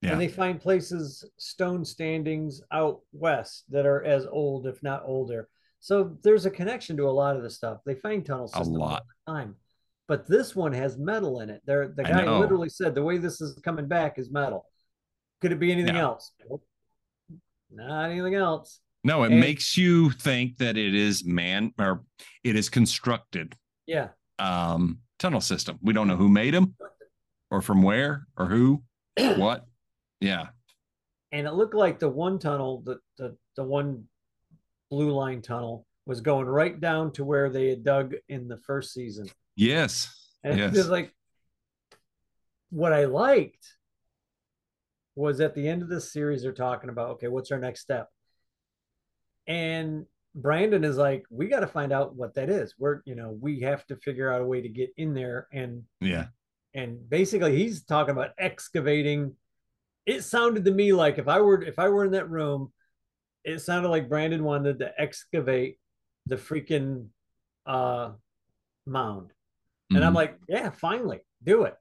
Yeah. 0.02 0.12
And 0.12 0.20
they 0.20 0.28
find 0.28 0.60
places, 0.60 1.24
stone 1.38 1.84
standings 1.84 2.60
out 2.72 3.00
west 3.12 3.64
that 3.70 3.84
are 3.86 4.04
as 4.04 4.26
old, 4.30 4.66
if 4.66 4.80
not 4.82 5.02
older. 5.04 5.48
So 5.80 6.16
there's 6.22 6.46
a 6.46 6.50
connection 6.50 6.96
to 6.98 7.08
a 7.08 7.10
lot 7.10 7.36
of 7.36 7.42
the 7.42 7.50
stuff. 7.50 7.78
They 7.84 7.94
find 7.96 8.24
tunnel 8.24 8.44
A 8.46 8.48
systems 8.48 8.68
all 8.76 8.78
lot. 8.82 9.02
the 9.26 9.32
time. 9.32 9.56
But 10.06 10.26
this 10.26 10.54
one 10.56 10.72
has 10.72 10.96
metal 10.96 11.40
in 11.40 11.50
it. 11.50 11.62
There, 11.66 11.88
the 11.88 12.04
guy 12.04 12.24
literally 12.38 12.68
said 12.68 12.94
the 12.94 13.02
way 13.02 13.18
this 13.18 13.40
is 13.40 13.58
coming 13.64 13.86
back 13.88 14.18
is 14.18 14.30
metal. 14.30 14.66
Could 15.40 15.52
it 15.52 15.58
be 15.60 15.70
anything 15.72 15.94
No. 15.94 16.00
else? 16.12 16.32
Nope. 16.48 16.64
Not 17.70 18.10
anything 18.10 18.34
else. 18.34 18.80
No, 19.04 19.22
it 19.24 19.30
And- 19.32 19.40
makes 19.40 19.76
you 19.76 20.10
think 20.10 20.56
that 20.58 20.76
it 20.76 20.94
is 20.94 21.24
man 21.24 21.72
or 21.78 22.04
it 22.44 22.56
is 22.56 22.68
constructed. 22.68 23.54
Yeah. 23.86 24.08
um, 24.38 25.00
tunnel 25.18 25.40
system. 25.40 25.78
We 25.82 25.92
don't 25.92 26.06
know 26.06 26.16
who 26.16 26.28
made 26.28 26.54
them, 26.54 26.76
or 27.50 27.60
from 27.60 27.82
where, 27.82 28.26
or 28.36 28.46
who, 28.46 28.84
what. 29.36 29.66
Yeah, 30.20 30.48
and 31.32 31.46
it 31.46 31.52
looked 31.52 31.74
like 31.74 31.98
the 31.98 32.08
one 32.08 32.38
tunnel, 32.38 32.82
the 32.84 32.98
the, 33.16 33.36
the 33.56 33.64
one 33.64 34.04
blue 34.90 35.10
line 35.10 35.42
tunnel, 35.42 35.86
was 36.06 36.20
going 36.20 36.46
right 36.46 36.80
down 36.80 37.12
to 37.12 37.24
where 37.24 37.50
they 37.50 37.68
had 37.68 37.84
dug 37.84 38.14
in 38.28 38.48
the 38.48 38.56
first 38.56 38.94
season. 38.94 39.28
yes, 39.56 40.08
And 40.42 40.58
yes. 40.58 40.74
it's 40.76 40.88
like 40.88 41.14
what 42.70 42.92
I 42.92 43.04
liked 43.04 43.76
was 45.14 45.40
at 45.40 45.54
the 45.54 45.68
end 45.68 45.82
of 45.82 45.88
this 45.88 46.12
series, 46.12 46.42
they're 46.42 46.52
talking 46.52 46.90
about, 46.90 47.10
okay, 47.10 47.28
what's 47.28 47.50
our 47.50 47.58
next 47.58 47.80
step? 47.80 48.08
And 49.46 50.06
Brandon 50.34 50.84
is 50.84 50.96
like, 50.96 51.24
we 51.30 51.48
got 51.48 51.60
to 51.60 51.66
find 51.66 51.92
out 51.92 52.14
what 52.14 52.34
that 52.34 52.48
is. 52.48 52.74
We're, 52.78 53.00
you 53.04 53.14
know, 53.14 53.36
we 53.38 53.60
have 53.60 53.84
to 53.86 53.96
figure 53.96 54.32
out 54.32 54.40
a 54.40 54.46
way 54.46 54.62
to 54.62 54.68
get 54.68 54.90
in 54.96 55.12
there. 55.12 55.48
And, 55.52 55.82
yeah, 56.00 56.26
and 56.74 57.08
basically 57.10 57.56
he's 57.56 57.82
talking 57.84 58.12
about 58.12 58.30
excavating. 58.38 59.34
It 60.08 60.24
sounded 60.24 60.64
to 60.64 60.70
me 60.70 60.94
like 60.94 61.18
if 61.18 61.28
I 61.28 61.38
were, 61.42 61.62
if 61.62 61.78
I 61.78 61.90
were 61.90 62.06
in 62.06 62.12
that 62.12 62.30
room, 62.30 62.72
it 63.44 63.58
sounded 63.58 63.90
like 63.90 64.08
Brandon 64.08 64.42
wanted 64.42 64.78
to 64.78 64.90
excavate 64.98 65.78
the 66.26 66.36
freaking 66.36 67.08
uh 67.66 68.12
mound. 68.86 69.32
And 69.94 70.02
I'm 70.02 70.12
Mhm. 70.12 70.16
like, 70.16 70.38
yeah, 70.48 70.70
finally, 70.70 71.20
do 71.42 71.64
it. 71.64 71.74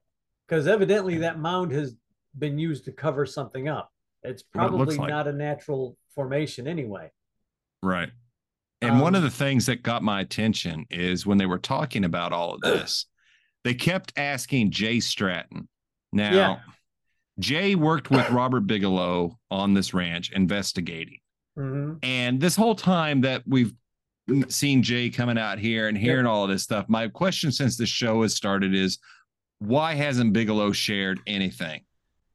Because 0.46 0.66
evidently 0.68 1.18
that 1.18 1.38
mound 1.38 1.72
has 1.72 1.96
been 2.38 2.58
used 2.58 2.84
to 2.84 2.92
cover 2.92 3.24
something 3.24 3.66
up. 3.66 3.90
It's 4.22 4.42
What 4.52 4.64
it 4.64 4.68
probably 4.68 4.96
like. 4.98 5.08
not 5.08 5.26
a 5.26 5.32
natural 5.32 5.96
formation 6.14 6.66
anyway. 6.68 7.10
right. 7.82 8.10
And 8.82 9.00
one 9.00 9.14
of 9.14 9.22
Um, 9.22 9.30
the 9.30 9.34
things 9.34 9.64
that 9.66 9.82
got 9.82 10.02
my 10.02 10.20
attention 10.20 10.86
is 10.90 11.24
when 11.26 11.38
they 11.38 11.46
were 11.46 11.58
talking 11.58 12.04
about 12.04 12.32
all 12.34 12.52
of 12.54 12.60
this, 12.60 13.06
they 13.64 13.72
kept 13.74 14.12
asking 14.18 14.70
Jay 14.70 15.00
Stratton. 15.00 15.68
Now, 16.12 16.34
Yeah. 16.34 16.60
Jay 17.38 17.74
worked 17.74 18.10
with 18.10 18.28
Robert 18.30 18.66
Bigelow 18.66 19.38
on 19.50 19.74
this 19.74 19.94
ranch 19.94 20.30
investigating. 20.32 21.18
Mhm. 21.56 21.98
And 22.02 22.40
this 22.40 22.56
whole 22.56 22.74
time 22.74 23.20
that 23.22 23.42
we've 23.46 23.72
seen 24.48 24.82
Jay 24.82 25.08
coming 25.10 25.38
out 25.38 25.58
here 25.58 25.88
and 25.88 25.96
hearing 25.96 26.26
all 26.26 26.44
of 26.44 26.50
this 26.50 26.62
stuff, 26.62 26.88
my 26.88 27.08
question 27.08 27.50
since 27.52 27.76
the 27.76 27.86
show 27.86 28.22
has 28.22 28.34
started 28.34 28.74
is 28.74 28.98
why 29.58 29.94
hasn't 29.94 30.32
Bigelow 30.32 30.72
shared 30.72 31.20
anything? 31.26 31.82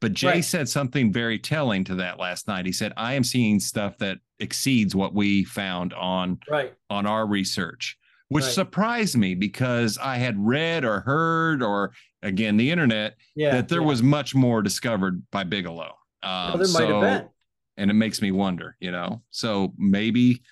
But 0.00 0.12
Jay 0.12 0.28
Right. 0.28 0.44
said 0.44 0.68
something 0.68 1.12
very 1.12 1.38
telling 1.38 1.84
to 1.84 1.94
that 1.96 2.18
last 2.18 2.48
night. 2.48 2.66
He 2.66 2.72
said, 2.72 2.92
I 2.96 3.14
am 3.14 3.24
seeing 3.24 3.60
stuff 3.60 3.96
that 3.98 4.18
exceeds 4.38 4.94
what 4.94 5.14
we 5.14 5.44
found 5.44 5.94
on 5.94 6.38
Right. 6.50 6.74
on 6.90 7.06
our 7.06 7.26
research, 7.26 7.96
which 8.28 8.44
Right. 8.44 8.52
surprised 8.52 9.16
me 9.16 9.34
because 9.34 9.96
I 9.98 10.16
had 10.16 10.36
read 10.38 10.84
or 10.84 11.00
heard 11.00 11.62
or 11.62 11.92
again 12.24 12.56
the 12.56 12.70
internet 12.70 13.16
Yeah. 13.36 13.52
that 13.52 13.68
there 13.68 13.80
yeah. 13.80 13.86
was 13.86 14.02
much 14.02 14.34
more 14.34 14.62
discovered 14.62 15.22
by 15.30 15.44
Bigelow. 15.44 15.94
Um, 16.22 16.54
Well, 16.54 16.58
there 16.58 16.68
might 16.68 16.88
have 16.88 17.22
so- 17.22 17.30
and 17.76 17.90
it 17.90 17.94
makes 17.94 18.22
me 18.22 18.30
wonder, 18.30 18.76
you 18.80 18.90
know. 18.92 19.22
So 19.30 19.74
maybe, 19.76 20.42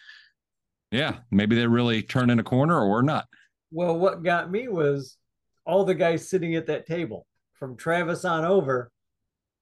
yeah, 0.91 1.21
maybe 1.31 1.57
they're 1.57 1.69
really 1.69 2.03
turning 2.03 2.39
a 2.39 2.45
corner 2.45 2.79
or 2.81 3.03
not. 3.03 3.27
Well, 3.71 3.99
what 3.99 4.23
got 4.23 4.51
me 4.51 4.69
was 4.69 5.17
all 5.65 5.85
the 5.85 5.95
guys 5.95 6.29
sitting 6.29 6.55
at 6.57 6.67
that 6.67 6.87
table 6.87 7.27
from 7.55 7.77
Travis 7.77 8.25
on 8.25 8.45
over 8.45 8.91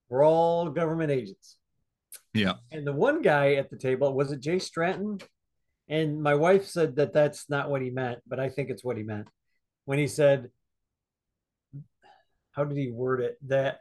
were 0.08 0.24
all 0.24 0.70
government 0.70 1.10
agents. 1.12 1.58
Yeah. 2.34 2.54
And 2.72 2.86
the 2.86 2.92
one 2.92 3.22
guy 3.22 3.54
at 3.54 3.70
the 3.70 3.76
table 3.76 4.12
was 4.14 4.32
it 4.32 4.40
Jay 4.40 4.58
Stratton? 4.58 5.18
And 5.88 6.22
my 6.22 6.34
wife 6.34 6.66
said 6.66 6.96
that 6.96 7.12
that's 7.12 7.50
not 7.50 7.70
what 7.70 7.82
he 7.82 7.90
meant, 7.90 8.20
but 8.26 8.40
I 8.40 8.48
think 8.48 8.70
it's 8.70 8.82
what 8.84 8.96
he 8.96 9.02
meant 9.02 9.28
when 9.84 9.98
he 9.98 10.06
said, 10.06 10.50
how 12.52 12.64
did 12.64 12.76
he 12.76 12.90
word 12.90 13.20
it? 13.20 13.38
That 13.48 13.80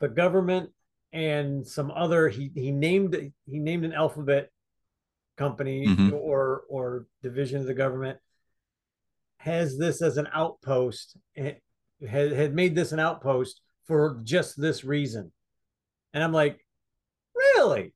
the 0.00 0.08
government 0.08 0.70
and 1.12 1.66
some 1.66 1.90
other 1.90 2.28
he 2.28 2.50
he 2.54 2.70
named 2.70 3.14
he 3.46 3.58
named 3.58 3.84
an 3.84 3.92
alphabet 3.92 4.50
company 5.36 5.86
Mhm. 5.86 6.12
or 6.12 6.64
or 6.68 7.06
division 7.22 7.60
of 7.60 7.66
the 7.66 7.74
government 7.74 8.18
has 9.38 9.78
this 9.78 10.02
as 10.02 10.16
an 10.16 10.28
outpost 10.32 11.16
had, 11.36 11.60
had 12.32 12.54
made 12.54 12.74
this 12.74 12.92
an 12.92 12.98
outpost 12.98 13.60
for 13.84 14.20
just 14.24 14.60
this 14.60 14.82
reason 14.84 15.30
and 16.12 16.24
i'm 16.24 16.32
like 16.32 16.64
really 17.34 17.94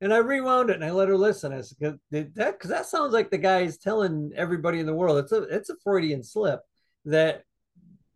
and 0.00 0.12
i 0.12 0.18
rewound 0.18 0.68
it 0.70 0.74
and 0.74 0.84
i 0.84 0.90
let 0.90 1.08
her 1.08 1.16
listen 1.16 1.52
i 1.52 1.60
said 1.60 1.98
that 2.10 2.34
because 2.34 2.68
that 2.70 2.86
sounds 2.86 3.12
like 3.12 3.30
the 3.30 3.38
guy 3.38 3.60
is 3.60 3.78
telling 3.78 4.30
everybody 4.36 4.78
in 4.80 4.86
the 4.86 4.94
world 4.94 5.18
it's 5.18 5.32
a 5.32 5.42
it's 5.44 5.70
a 5.70 5.76
freudian 5.82 6.22
slip 6.22 6.60
that 7.04 7.44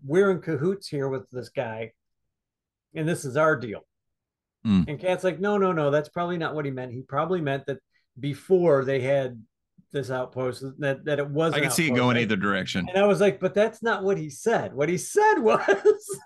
we're 0.07 0.31
in 0.31 0.41
cahoots 0.41 0.89
here 0.89 1.09
with 1.09 1.29
this 1.31 1.49
guy 1.49 1.93
and 2.95 3.09
this 3.09 3.25
is 3.25 3.37
our 3.37 3.57
deal 3.57 3.85
Mm. 4.67 4.89
and 4.89 4.99
Cat's 4.99 5.25
like, 5.25 5.41
no, 5.41 5.59
no, 5.59 5.73
no, 5.73 5.91
that's 5.91 6.09
probably 6.09 6.39
not 6.39 6.55
what 6.55 6.65
he 6.65 6.71
meant. 6.71 6.93
He 6.93 7.03
probably 7.03 7.41
meant 7.41 7.67
that 7.67 7.79
before 8.19 8.85
they 8.85 9.01
had 9.01 9.43
this 9.93 10.11
outpost, 10.11 10.65
that, 10.79 11.05
that 11.05 11.19
it 11.19 11.29
was. 11.29 11.53
I 11.53 11.59
an 11.59 11.63
can 11.65 11.71
see 11.71 11.89
it 11.89 11.95
going 11.95 12.17
either 12.17 12.37
direction. 12.37 12.89
And 12.89 12.97
I 12.97 13.07
was 13.07 13.21
like, 13.21 13.41
but 13.41 13.53
that's 13.55 13.83
not 13.83 14.03
what 14.03 14.17
he 14.17 14.31
said. 14.31 14.73
What 14.73 14.89
he 14.89 14.97
said 14.97 15.35
was 15.39 15.61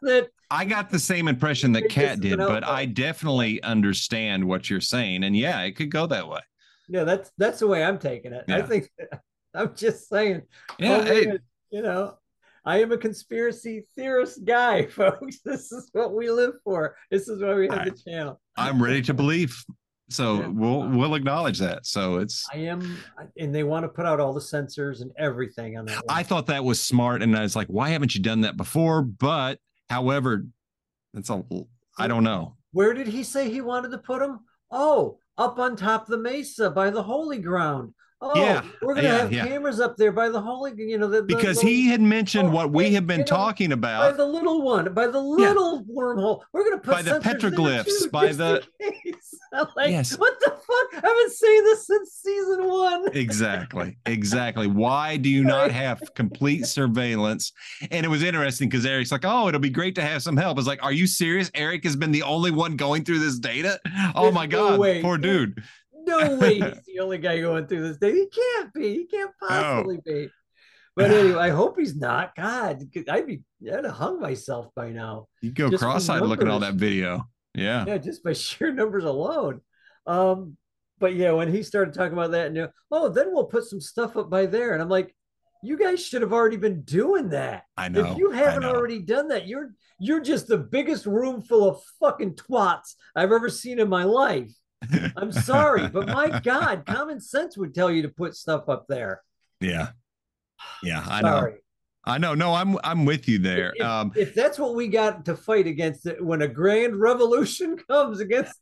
that 0.03 0.29
I 0.51 0.65
got 0.65 0.89
the 0.91 1.01
same 1.01 1.27
impression 1.27 1.73
that 1.73 1.81
Think 1.81 1.95
this 1.95 2.05
Kat 2.05 2.25
is 2.25 2.33
an 2.33 2.39
did, 2.39 2.47
but 2.47 2.65
I 2.65 2.85
definitely 2.85 3.61
understand 3.63 4.47
what 4.47 4.71
you're 4.71 4.81
saying. 4.81 5.25
And 5.25 5.37
yeah, 5.37 5.63
it 5.63 5.73
could 5.73 5.91
go 5.91 6.07
that 6.07 6.29
way. 6.29 6.41
yeah, 6.89 7.03
that's 7.03 7.33
that's 7.39 7.59
the 7.59 7.67
way 7.67 7.83
I'm 7.83 7.99
taking 7.99 8.33
it. 8.33 8.45
I 8.49 8.63
think 8.63 8.89
I'm 9.55 9.75
just 9.75 10.09
saying. 10.09 10.43
Yeah. 10.79 11.05
oh, 11.05 11.39
you 11.71 11.83
know, 11.83 12.15
I 12.65 12.81
am 12.81 12.93
a 12.93 12.99
conspiracy 12.99 13.87
theorist 13.97 14.45
guy, 14.45 14.87
folks. 15.01 15.41
This 15.45 15.73
is 15.73 15.89
what 15.93 16.15
we 16.15 16.31
live 16.31 16.55
for. 16.65 16.97
This 17.11 17.29
is 17.29 17.43
why 17.43 17.55
we 17.55 17.69
have 17.69 17.79
I- 17.79 17.85
the 17.91 17.97
channel. 18.07 18.41
I'm 18.57 18.83
ready 18.83 19.03
to 19.03 19.15
believe. 19.15 19.57
So 20.11 20.39
Yeah. 20.41 20.47
we'll 20.49 20.89
we'll 20.89 21.15
acknowledge 21.15 21.59
that. 21.59 21.85
So 21.85 22.17
it's 22.17 22.47
I 22.53 22.59
am, 22.59 22.97
and 23.39 23.55
they 23.55 23.63
want 23.63 23.85
to 23.85 23.89
put 23.91 24.07
out 24.07 24.21
all 24.21 24.33
the 24.33 24.41
sensors 24.41 25.03
and 25.03 25.11
everything 25.19 25.77
on 25.77 25.85
that. 25.85 26.03
I 26.09 26.23
thought 26.23 26.47
that 26.47 26.65
was 26.65 26.81
smart, 26.81 27.23
and 27.23 27.37
I 27.37 27.43
was 27.43 27.55
like, 27.55 27.67
why 27.69 27.91
haven't 27.91 28.15
you 28.15 28.23
done 28.23 28.41
that 28.41 28.57
before? 28.57 29.03
But 29.03 29.59
however, 29.91 30.47
that's 31.13 31.29
a 31.29 31.45
I 31.99 32.09
don't 32.09 32.25
know. 32.25 32.57
Where 32.73 32.95
did 32.95 33.07
he 33.07 33.23
say 33.23 33.51
he 33.51 33.61
wanted 33.61 33.91
to 33.91 33.99
put 33.99 34.21
them? 34.21 34.41
Oh, 34.71 35.19
up 35.37 35.59
on 35.59 35.77
top 35.77 36.05
of 36.05 36.09
the 36.09 36.19
mesa 36.19 36.71
by 36.71 36.89
the 36.91 37.03
holy 37.03 37.39
ground. 37.39 37.93
Oh, 38.21 38.37
Yeah, 38.37 38.63
we're 38.83 38.95
gonna 38.97 39.07
yeah, 39.07 39.19
have 39.19 39.33
yeah. 39.33 39.47
cameras 39.47 39.79
up 39.79 39.97
there 39.97 40.11
by 40.11 40.29
the 40.29 40.41
holy, 40.41 40.73
you 40.77 40.99
know, 40.99 41.07
the, 41.09 41.19
the 41.19 41.23
Because 41.23 41.59
little- 41.59 41.71
he 41.71 41.87
had 41.89 42.01
mentioned 42.01 42.49
Oh, 42.49 42.53
what 42.53 42.73
we 42.73 42.93
have 42.95 43.07
been 43.07 43.25
talking 43.25 43.71
know, 43.71 43.77
talking 43.77 43.81
by 43.81 44.11
the 44.13 44.27
little 44.27 44.63
one, 44.63 44.93
by 44.93 45.07
the 45.07 45.21
little 45.21 45.85
wormhole. 45.85 46.41
We're 46.53 46.65
gonna 46.65 46.83
put 46.83 46.91
By 46.95 47.03
the 47.03 47.21
petroglyphs, 47.21 47.85
too, 47.85 48.11
by 48.11 48.33
the- 48.33 48.65
in 48.81 48.91
case. 49.05 49.35
I'm 49.53 49.67
like, 49.77 49.91
Yes. 49.91 50.19
what 50.19 50.35
the 50.41 50.51
fuck? 50.51 50.95
I've 50.97 51.03
been 51.03 51.31
saying 51.31 51.65
this 51.65 51.87
since 51.87 52.11
season 52.13 52.67
one. 52.69 53.09
Exactly. 53.17 53.97
Exactly. 54.07 54.67
Why 54.67 55.17
do 55.17 55.29
you 55.29 55.45
not 55.45 55.71
have 55.71 56.03
complete 56.15 56.67
surveillance? 56.67 57.53
And 57.91 58.05
it 58.05 58.09
was 58.09 58.23
interesting 58.23 58.69
because 58.69 58.85
Eric's 58.85 59.13
like, 59.13 59.25
oh, 59.25 59.49
it'll 59.49 59.61
be 59.61 59.71
great 59.71 59.95
to 59.95 60.03
have 60.03 60.23
some 60.23 60.37
help. 60.37 60.59
It's 60.59 60.67
like, 60.67 60.83
are 60.83 60.93
you 60.93 61.07
serious? 61.07 61.51
Eric 61.55 61.85
has 61.85 61.95
been 61.95 62.11
the 62.11 62.23
only 62.23 62.51
one 62.51 62.75
going 62.77 63.05
through 63.05 63.21
this 63.21 63.39
data. 63.39 63.79
Oh 64.15 64.23
There's 64.25 64.35
my 64.35 64.47
God, 64.47 64.79
way. 64.81 65.03
poor 65.03 65.19
dude. 65.19 65.63
No 66.09 66.37
way 66.37 66.55
he's 66.55 66.81
the 66.87 67.01
only 67.01 67.19
guy 67.19 67.41
going 67.41 67.67
through 67.67 67.89
this 67.89 67.99
day. 67.99 68.13
He 68.13 68.27
can't 68.27 68.73
be. 68.73 68.95
He 68.95 69.07
can't 69.07 69.31
possibly 69.41 69.99
be. 70.05 70.31
But 70.97 71.11
anyway, 71.13 71.39
I 71.39 71.51
hope 71.51 71.79
he's 71.79 71.95
not. 71.95 72.35
God, 72.35 72.83
I'd 73.09 73.27
be 73.27 73.43
I'd 73.63 73.85
have 73.85 73.95
hung 73.95 74.21
myself 74.21 74.69
by 74.75 74.91
now. 74.91 75.29
You 75.43 75.53
go 75.53 75.71
Just 75.71 75.83
cross-eyed 75.83 76.23
looking 76.23 76.49
at 76.49 76.53
all 76.53 76.61
that 76.61 76.75
video. 76.75 77.29
Yeah. 77.55 77.85
Yeah, 77.87 77.99
just 77.99 78.23
by 78.25 78.33
sheer 78.35 78.73
numbers 78.73 79.05
alone. 79.05 79.61
Um, 80.07 80.57
but 80.99 81.15
yeah, 81.15 81.33
when 81.33 81.53
he 81.53 81.63
started 81.63 81.95
talking 81.95 82.15
about 82.15 82.33
that, 82.33 82.49
and 82.49 82.57
you 82.57 82.63
know, 82.63 82.69
oh, 82.91 83.09
then 83.09 83.33
we'll 83.33 83.45
put 83.45 83.65
some 83.65 83.81
stuff 83.81 84.17
up 84.17 84.31
by 84.31 84.47
there, 84.47 84.73
and 84.73 84.83
I'm 84.83 84.89
like, 84.89 85.15
you 85.63 85.77
guys 85.77 86.05
should 86.05 86.23
have 86.23 86.33
already 86.33 86.57
been 86.57 86.83
doing 86.83 87.31
that. 87.31 87.65
I 87.77 87.89
know. 87.89 88.13
if 88.13 88.19
you 88.19 88.31
haven't 88.31 88.65
already 88.65 89.01
done 89.01 89.29
that, 89.29 89.47
you're 89.47 89.73
you're 90.01 90.21
just 90.21 90.47
the 90.47 90.59
biggest 90.59 91.07
room 91.07 91.43
full 91.43 91.69
of 91.69 91.83
fucking 92.01 92.35
twats 92.35 92.95
I've 93.15 93.33
ever 93.33 93.49
seen 93.49 93.81
in 93.81 93.89
my 93.89 94.05
life. 94.05 94.53
I'm 95.17 95.33
sorry, 95.33 95.89
but 95.89 96.07
my 96.07 96.41
God, 96.41 96.87
common 96.87 97.21
sense 97.21 97.57
would 97.57 97.75
tell 97.75 97.91
you 97.91 98.03
to 98.03 98.09
put 98.09 98.35
stuff 98.35 98.69
up 98.69 98.87
there. 98.89 99.23
yeah. 99.61 99.89
Yeah, 100.83 101.05
I 101.07 101.23
know. 101.23 101.53
I 102.05 102.19
know. 102.19 102.35
No, 102.35 102.55
I'm 102.55 102.79
I'm 102.83 103.05
with 103.05 103.29
you 103.29 103.39
there. 103.39 103.73
If, 103.77 103.85
Um 103.85 104.13
if 104.17 104.35
that's 104.35 104.59
what 104.59 104.75
we 104.75 104.89
got 104.89 105.25
to 105.27 105.37
fight 105.37 105.67
against 105.67 106.07
it 106.07 106.25
when 106.25 106.43
a 106.43 106.49
grand 106.49 106.99
revolution 106.99 107.77
comes 107.89 108.21
against, 108.21 108.59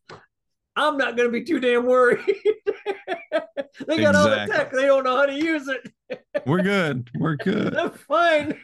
I'm 0.74 0.98
not 0.98 1.16
going 1.16 1.28
to 1.28 1.32
be 1.32 1.44
too 1.44 1.60
damn 1.60 1.86
worried. 1.86 2.20
they 3.86 3.98
got 3.98 4.14
all 4.14 4.28
the 4.28 4.46
tech, 4.50 4.72
they 4.72 4.86
don't 4.86 5.04
know 5.04 5.16
how 5.16 5.26
to 5.26 5.34
use 5.34 5.68
it. 5.68 6.22
we're 6.46 6.62
good. 6.62 7.08
We're 7.18 7.36
good. 7.42 7.76
I'm 7.76 7.92
fine. 7.92 8.60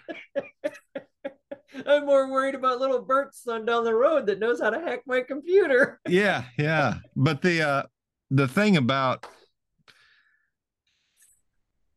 I'm 1.86 2.06
more 2.06 2.30
worried 2.30 2.54
about 2.54 2.80
little 2.80 3.02
Bert's 3.02 3.42
son 3.42 3.64
down 3.64 3.84
the 3.84 3.94
road 3.94 4.26
that 4.26 4.38
knows 4.38 4.60
how 4.60 4.70
to 4.70 4.80
hack 4.80 5.02
my 5.06 5.20
computer. 5.20 6.00
yeah 6.08 6.44
yeah 6.58 6.96
but 7.16 7.42
the 7.42 7.62
uh 7.62 7.82
the 8.30 8.48
thing 8.48 8.76
about 8.76 9.26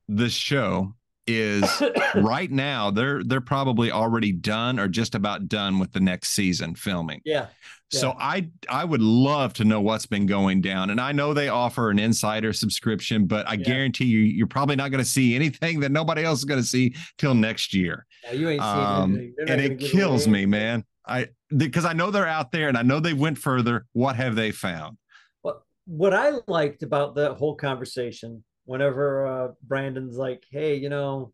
this 0.07 0.33
show 0.33 0.93
is 1.27 1.63
right 2.15 2.51
now 2.51 2.91
they're 2.91 3.23
they're 3.23 3.41
probably 3.41 3.91
already 3.91 4.31
done 4.31 4.79
or 4.79 4.87
just 4.87 5.15
about 5.15 5.47
done 5.47 5.79
with 5.79 5.91
the 5.91 5.99
next 5.99 6.29
season 6.29 6.75
filming. 6.75 7.21
Yeah. 7.25 7.47
So 7.91 8.13
I 8.19 8.49
I 8.67 8.83
would 8.83 9.01
love 9.01 9.53
to 9.53 9.63
know 9.63 9.79
what's 9.79 10.05
been 10.05 10.25
going 10.25 10.59
down. 10.59 10.89
And 10.89 10.99
I 10.99 11.13
know 11.13 11.33
they 11.33 11.47
offer 11.47 11.91
an 11.91 11.99
insider 11.99 12.51
subscription, 12.51 13.25
but 13.25 13.47
I 13.47 13.53
Yeah. 13.53 13.63
guarantee 13.63 14.05
you 14.05 14.19
you're 14.19 14.47
probably 14.47 14.75
not 14.75 14.91
going 14.91 15.03
to 15.03 15.09
see 15.09 15.33
anything 15.33 15.79
that 15.79 15.91
nobody 15.91 16.23
else 16.23 16.39
is 16.39 16.45
going 16.45 16.59
to 16.59 16.67
see 16.67 16.95
till 17.17 17.33
next 17.35 17.73
year. 17.73 18.05
Yeah, 18.25 18.31
you 18.33 18.49
ain't 18.49 18.63
seen 18.63 18.69
Um, 18.71 19.13
anything. 19.15 19.33
They're 19.37 19.49
and 19.49 19.61
it 19.61 19.79
kills 19.79 20.27
me, 20.27 20.45
man. 20.45 20.83
I 21.07 21.27
because 21.55 21.85
I 21.85 21.93
know 21.93 22.11
they're 22.11 22.27
out 22.27 22.51
there 22.51 22.67
and 22.67 22.77
I 22.77 22.81
know 22.81 22.99
they 22.99 23.13
went 23.13 23.37
further. 23.37 23.85
What 23.93 24.15
have 24.17 24.35
they 24.35 24.51
found? 24.51 24.97
What 25.41 25.61
what 25.85 26.13
I 26.13 26.33
liked 26.47 26.83
about 26.83 27.15
the 27.15 27.33
whole 27.35 27.55
conversation, 27.55 28.43
whenever 28.65 29.25
uh, 29.25 29.47
Brandon's 29.63 30.17
like, 30.17 30.43
"Hey, 30.49 30.75
you 30.75 30.89
know, 30.89 31.31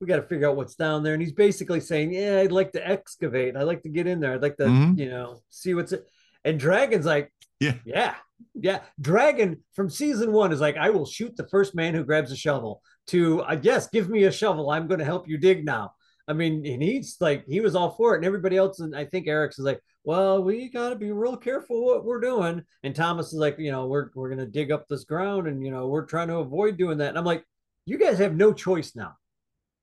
we 0.00 0.06
got 0.06 0.16
to 0.16 0.22
figure 0.22 0.48
out 0.48 0.56
what's 0.56 0.74
down 0.74 1.02
there," 1.02 1.14
and 1.14 1.22
he's 1.22 1.32
basically 1.32 1.80
saying, 1.80 2.12
"Yeah, 2.12 2.40
I'd 2.40 2.52
like 2.52 2.72
to 2.72 2.86
excavate. 2.86 3.56
I'd 3.56 3.62
like 3.62 3.82
to 3.82 3.88
get 3.88 4.06
in 4.06 4.20
there. 4.20 4.34
I'd 4.34 4.42
like 4.42 4.56
to, 4.58 4.64
Mhm. 4.66 4.98
you 4.98 5.08
know, 5.08 5.40
see 5.50 5.74
what's." 5.74 5.92
It. 5.92 6.04
And 6.44 6.58
Dragon's 6.58 7.06
like, 7.06 7.32
Yeah. 7.60 7.76
yeah, 7.84 8.16
yeah." 8.54 8.80
Dragon 9.00 9.62
from 9.74 9.88
season 9.88 10.32
one 10.32 10.52
is 10.52 10.60
like, 10.60 10.76
"I 10.76 10.90
will 10.90 11.06
shoot 11.06 11.36
the 11.36 11.48
first 11.48 11.74
man 11.74 11.94
who 11.94 12.04
grabs 12.04 12.32
a 12.32 12.36
shovel." 12.36 12.82
To, 13.08 13.42
I 13.42 13.56
guess, 13.56 13.88
give 13.88 14.08
me 14.08 14.24
a 14.24 14.32
shovel. 14.32 14.70
I'm 14.70 14.86
going 14.86 14.98
to 15.00 15.04
help 15.04 15.28
you 15.28 15.36
dig 15.38 15.64
now. 15.64 15.92
I 16.26 16.32
mean, 16.32 16.64
and 16.66 16.82
he's 16.82 17.16
like, 17.20 17.44
he 17.46 17.60
was 17.60 17.74
all 17.74 17.90
for 17.90 18.14
it, 18.14 18.18
and 18.18 18.24
everybody 18.24 18.56
else, 18.56 18.80
and 18.80 18.96
I 18.96 19.04
think 19.04 19.26
Eric's 19.28 19.58
is 19.58 19.64
like, 19.64 19.80
well, 20.04 20.42
we 20.42 20.68
got 20.70 20.90
to 20.90 20.96
be 20.96 21.12
real 21.12 21.36
careful 21.36 21.84
what 21.84 22.04
we're 22.04 22.20
doing. 22.20 22.62
And 22.82 22.94
Thomas 22.94 23.28
is 23.28 23.34
like, 23.38 23.58
you 23.58 23.70
know, 23.70 23.86
we're 23.86 24.08
we're 24.14 24.30
gonna 24.30 24.46
dig 24.46 24.72
up 24.72 24.86
this 24.88 25.04
ground, 25.04 25.48
and 25.48 25.64
you 25.64 25.70
know, 25.70 25.88
we're 25.88 26.06
trying 26.06 26.28
to 26.28 26.36
avoid 26.36 26.76
doing 26.78 26.98
that. 26.98 27.10
And 27.10 27.18
I'm 27.18 27.24
like, 27.24 27.44
you 27.86 27.98
guys 27.98 28.18
have 28.18 28.34
no 28.36 28.52
choice 28.52 28.94
now. 28.96 29.14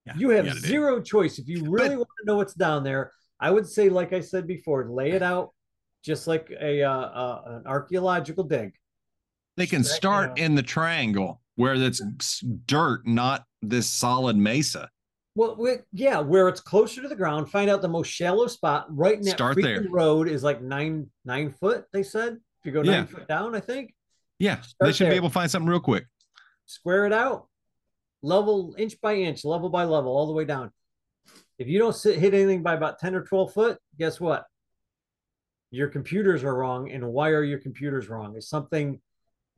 Yeah, 0.07 0.13
you 0.17 0.29
have 0.29 0.45
they 0.45 0.51
do. 0.51 0.59
zero 0.59 1.01
choice. 1.01 1.37
If 1.37 1.47
you 1.47 1.63
really 1.69 1.89
But- 1.89 1.97
want 1.99 2.09
to 2.21 2.25
know 2.25 2.35
what's 2.37 2.53
down 2.55 2.83
there, 2.83 3.11
I 3.39 3.51
would 3.51 3.67
say, 3.67 3.89
like 3.89 4.13
I 4.13 4.19
said 4.21 4.47
before, 4.47 4.89
lay 4.89 5.11
it 5.11 5.21
out 5.21 5.51
just 6.03 6.25
like 6.27 6.51
a 6.59 6.81
uh, 6.81 6.91
uh, 6.91 7.41
an 7.45 7.67
archaeological 7.67 8.43
dig. 8.43 8.73
They 9.57 9.67
can 9.67 9.83
start 9.83 10.39
in 10.39 10.55
the 10.55 10.63
triangle 10.63 11.41
where 11.55 11.75
it's 11.75 12.01
s- 12.19 12.43
dirt, 12.65 13.05
not 13.05 13.43
this 13.61 13.85
solid 13.87 14.37
mesa. 14.37 14.89
Well, 15.35 15.55
we, 15.57 15.75
yeah, 15.93 16.19
where 16.19 16.49
it's 16.49 16.59
closer 16.59 17.01
to 17.01 17.07
the 17.07 17.15
ground, 17.15 17.49
find 17.49 17.69
out 17.69 17.81
the 17.81 17.87
most 17.87 18.07
shallow 18.07 18.47
spot. 18.47 18.85
Right 18.89 19.15
in 19.15 19.21
that 19.21 19.31
Start 19.31 19.57
there. 19.61 19.83
road 19.89 20.27
is 20.27 20.43
like 20.43 20.61
nine 20.61 21.09
nine 21.23 21.51
foot. 21.51 21.85
They 21.93 22.03
said 22.03 22.33
if 22.33 22.65
you 22.65 22.71
go 22.73 22.81
nine 22.81 22.93
Yeah. 22.93 23.05
foot 23.05 23.27
down, 23.27 23.55
I 23.55 23.61
think. 23.61 23.95
Yeah, 24.39 24.61
they 24.79 24.91
should 24.91 25.05
there. 25.05 25.11
be 25.11 25.15
able 25.17 25.29
to 25.29 25.33
find 25.33 25.49
something 25.49 25.69
real 25.69 25.79
quick. 25.79 26.05
square 26.65 27.05
it 27.05 27.11
out, 27.13 27.47
level 28.21 28.73
inch 28.77 28.99
by 29.01 29.15
inch, 29.15 29.43
level 29.45 29.69
by 29.69 29.83
level, 29.83 30.11
all 30.15 30.25
the 30.27 30.31
way 30.33 30.45
down. 30.45 30.71
If 31.57 31.67
you 31.67 31.77
don't 31.79 31.93
sit, 31.95 32.17
hit 32.17 32.33
anything 32.33 32.63
by 32.63 32.73
about 32.75 32.97
10 32.99 33.13
or 33.13 33.23
12 33.23 33.53
foot, 33.53 33.77
guess 33.99 34.19
what? 34.21 34.45
Your 35.69 35.89
computers 35.89 36.43
are 36.43 36.55
wrong. 36.55 36.89
And 36.91 37.07
why 37.13 37.29
are 37.29 37.43
your 37.43 37.59
computers 37.59 38.09
wrong? 38.09 38.35
Is 38.37 38.47
something 38.49 39.01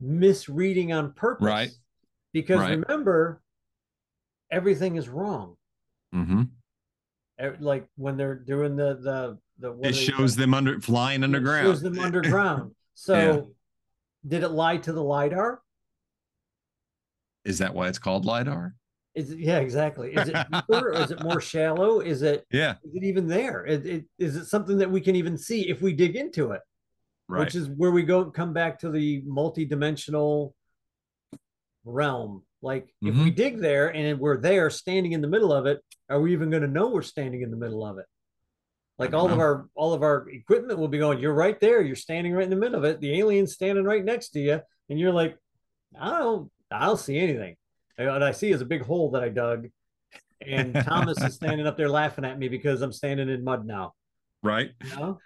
misreading 0.00 0.92
on 0.92 1.12
purpose? 1.14 1.46
Right. 1.46 1.70
Because 2.32 2.60
Right. 2.60 2.78
remember, 2.78 3.40
everything 4.50 4.96
is 4.96 5.08
wrong. 5.08 5.56
Hmm 6.14 6.42
Eh, 7.40 7.50
Like 7.58 7.88
when 7.96 8.16
they're 8.16 8.36
doing 8.36 8.76
the 8.76 8.94
the 8.94 9.38
the 9.58 9.72
what 9.72 9.88
It 9.90 9.94
they- 9.94 9.98
shows 10.04 10.36
them 10.36 10.54
under 10.54 10.80
flying 10.80 11.22
it 11.22 11.24
underground. 11.24 11.66
shows 11.66 11.82
them 11.82 11.98
underground. 12.08 12.72
So 12.94 13.50
did 14.26 14.44
it 14.44 14.50
lie 14.50 14.76
to 14.78 14.92
the 14.92 15.02
lidar? 15.02 15.60
Is 17.44 17.58
that 17.58 17.74
why 17.74 17.88
it's 17.88 17.98
called 17.98 18.24
lidar? 18.24 18.76
Is 19.16 19.30
it 19.32 19.40
yeah, 19.40 19.58
exactly. 19.58 20.14
Is 20.14 20.28
it 20.28 20.36
deeper? 20.52 20.90
or 20.92 20.92
is 20.92 21.10
it 21.10 21.20
more 21.22 21.40
shallow? 21.40 21.98
Is 22.00 22.22
it 22.22 22.46
Yeah, 22.52 22.74
is 22.84 22.94
it 22.94 23.02
even 23.04 23.26
there? 23.26 23.64
Is 23.66 23.84
it, 23.84 24.04
is 24.18 24.36
it 24.36 24.46
something 24.46 24.78
that 24.78 24.90
we 24.90 25.00
can 25.00 25.16
even 25.16 25.36
see 25.36 25.68
if 25.68 25.82
we 25.82 25.92
dig 25.92 26.14
into 26.16 26.52
it? 26.52 26.60
right. 27.28 27.40
Which 27.40 27.54
is 27.56 27.68
where 27.68 27.90
we 27.90 28.04
go 28.04 28.30
come 28.30 28.52
back 28.52 28.78
to 28.80 28.90
the 28.90 29.22
multi-dimensional 29.26 30.54
realm. 31.84 32.42
Like 32.64 32.88
if 33.02 33.14
Mm-hmm. 33.14 33.24
we 33.24 33.30
dig 33.30 33.60
there 33.60 33.94
and 33.94 34.18
we're 34.18 34.40
there 34.40 34.70
standing 34.70 35.12
in 35.12 35.20
the 35.20 35.28
middle 35.28 35.52
of 35.52 35.66
it, 35.66 35.80
are 36.08 36.20
we 36.20 36.32
even 36.32 36.50
going 36.50 36.62
to 36.62 36.68
know 36.68 36.88
we're 36.88 37.02
standing 37.02 37.42
in 37.42 37.50
the 37.50 37.56
middle 37.56 37.84
of 37.86 37.98
it? 37.98 38.06
Like 38.98 39.12
all 39.12 39.30
of 39.30 39.38
our 39.40 39.68
all 39.74 39.92
of 39.92 40.02
our 40.02 40.28
equipment 40.30 40.78
will 40.78 40.88
be 40.88 40.98
going, 40.98 41.18
you're 41.18 41.34
right 41.34 41.58
there, 41.60 41.82
you're 41.82 41.96
standing 41.96 42.32
right 42.32 42.44
in 42.44 42.50
the 42.50 42.56
middle 42.56 42.78
of 42.78 42.84
it. 42.84 43.00
The 43.00 43.18
alien's 43.18 43.52
standing 43.52 43.84
right 43.84 44.04
next 44.04 44.30
to 44.30 44.40
you, 44.40 44.60
and 44.88 44.98
you're 44.98 45.12
like, 45.12 45.36
I 46.00 46.18
don't 46.18 46.50
I 46.70 46.86
don't 46.86 46.98
see 46.98 47.18
anything. 47.18 47.56
And 47.98 48.08
what 48.08 48.22
I 48.22 48.32
see 48.32 48.50
is 48.50 48.60
a 48.60 48.64
big 48.64 48.82
hole 48.82 49.10
that 49.12 49.22
I 49.22 49.28
dug. 49.28 49.68
And 50.46 50.74
Thomas 50.84 51.20
is 51.22 51.34
standing 51.34 51.66
up 51.66 51.76
there 51.76 51.88
laughing 51.88 52.24
at 52.24 52.38
me 52.38 52.48
because 52.48 52.82
I'm 52.82 52.92
standing 52.92 53.28
in 53.28 53.42
mud 53.44 53.66
now. 53.66 53.92
right. 54.42 54.70
You 54.84 54.96
know? 54.96 55.18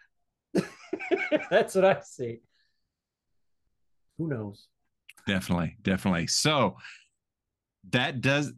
That's 1.51 1.75
what 1.75 1.85
I 1.85 2.01
see. 2.03 2.41
Who 4.17 4.29
knows? 4.29 4.67
Definitely, 5.27 5.77
definitely. 5.83 6.27
So 6.27 6.77
that 7.91 8.21
does 8.21 8.53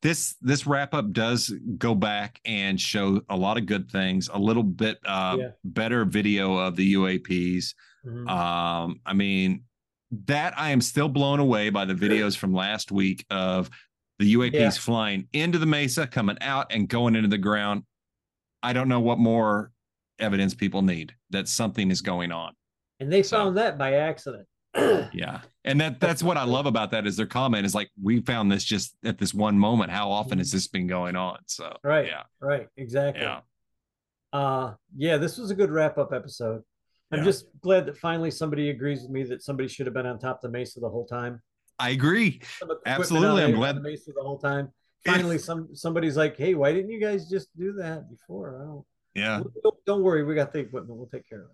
this 0.00 0.34
this 0.40 0.66
wrap 0.66 0.92
up 0.94 1.12
does 1.12 1.52
go 1.78 1.94
back 1.94 2.40
and 2.44 2.80
show 2.80 3.20
a 3.28 3.36
lot 3.36 3.56
of 3.58 3.66
good 3.66 3.90
things, 3.90 4.28
a 4.32 4.38
little 4.38 4.62
bit 4.62 4.98
uh 5.06 5.36
Yeah. 5.38 5.48
better 5.64 6.04
video 6.04 6.56
of 6.56 6.76
the 6.76 6.94
UAPs. 6.94 7.74
Mhm. 8.04 8.28
Um, 8.28 9.00
I 9.06 9.12
mean, 9.12 9.64
that 10.26 10.58
I 10.58 10.70
am 10.70 10.80
still 10.80 11.08
blown 11.08 11.38
away 11.38 11.70
by 11.70 11.84
the 11.84 11.94
videos 11.94 12.36
from 12.36 12.52
last 12.52 12.90
week 12.90 13.24
of 13.30 13.70
the 14.18 14.34
UAPs 14.34 14.52
Yeah. 14.54 14.70
flying 14.70 15.28
into 15.32 15.58
the 15.58 15.66
mesa, 15.66 16.06
coming 16.06 16.36
out 16.40 16.72
and 16.72 16.88
going 16.88 17.14
into 17.14 17.28
the 17.28 17.38
ground. 17.38 17.84
I 18.62 18.72
don't 18.72 18.88
know 18.88 19.00
what 19.00 19.18
more 19.18 19.70
evidence 20.18 20.54
people 20.54 20.82
need 20.82 21.14
that 21.30 21.48
something 21.48 21.90
is 21.90 22.00
going 22.00 22.32
on. 22.32 22.54
and 23.00 23.12
they 23.12 23.22
so- 23.22 23.36
found 23.36 23.56
that 23.56 23.76
by 23.78 23.94
accident. 23.94 24.46
Yeah. 25.12 25.40
And 25.64 25.80
that 25.80 26.00
that's 26.00 26.22
what 26.22 26.36
I 26.36 26.44
love 26.44 26.66
about 26.66 26.90
that 26.90 27.06
is 27.06 27.16
their 27.16 27.26
comment 27.26 27.64
is 27.64 27.74
like, 27.74 27.90
we 28.02 28.20
found 28.20 28.50
this 28.50 28.64
just 28.64 28.96
at 29.04 29.18
this 29.18 29.32
one 29.32 29.56
moment. 29.58 29.90
How 29.92 30.10
often 30.10 30.38
has 30.38 30.50
this 30.50 30.66
been 30.66 30.86
going 30.88 31.14
on? 31.14 31.38
So 31.46 31.76
Right. 31.84 32.06
yeah. 32.06 32.22
Right. 32.40 32.68
Exactly. 32.76 33.22
Yeah. 33.22 33.40
Uh 34.32 34.74
yeah, 34.96 35.18
this 35.18 35.38
was 35.38 35.50
a 35.50 35.54
good 35.54 35.70
wrap 35.70 35.98
up 35.98 36.12
episode. 36.12 36.62
I'm 37.12 37.18
Yeah. 37.20 37.24
just 37.24 37.46
glad 37.60 37.86
that 37.86 37.96
finally 37.96 38.30
somebody 38.30 38.70
agrees 38.70 39.02
with 39.02 39.10
me 39.10 39.22
that 39.24 39.42
somebody 39.42 39.68
should 39.68 39.86
have 39.86 39.94
been 39.94 40.06
on 40.06 40.18
top 40.18 40.36
of 40.36 40.42
the 40.42 40.48
mesa 40.58 40.80
the 40.80 40.88
whole 40.88 41.06
time. 41.06 41.40
I 41.78 41.90
agree. 41.90 42.40
Absolutely, 42.86 43.44
I'm 43.44 43.54
glad- 43.54 43.76
the 43.76 43.80
mesa 43.80 44.12
the 44.14 44.22
whole 44.22 44.38
time. 44.38 44.72
Finally, 45.04 45.38
some 45.38 45.74
somebody's 45.74 46.16
like, 46.16 46.36
"Hey, 46.36 46.54
why 46.54 46.72
didn't 46.72 46.90
you 46.90 47.00
guys 47.00 47.28
just 47.28 47.48
do 47.56 47.72
that 47.74 48.08
before?" 48.08 48.56
I 48.56 48.64
don't. 48.64 48.84
Yeah. 49.14 49.42
Don't, 49.62 49.84
don't 49.84 50.02
worry, 50.02 50.22
we 50.24 50.34
got 50.36 50.52
the 50.52 50.60
equipment. 50.60 50.96
We'll 50.96 51.08
take 51.08 51.28
care 51.28 51.42
of 51.42 51.50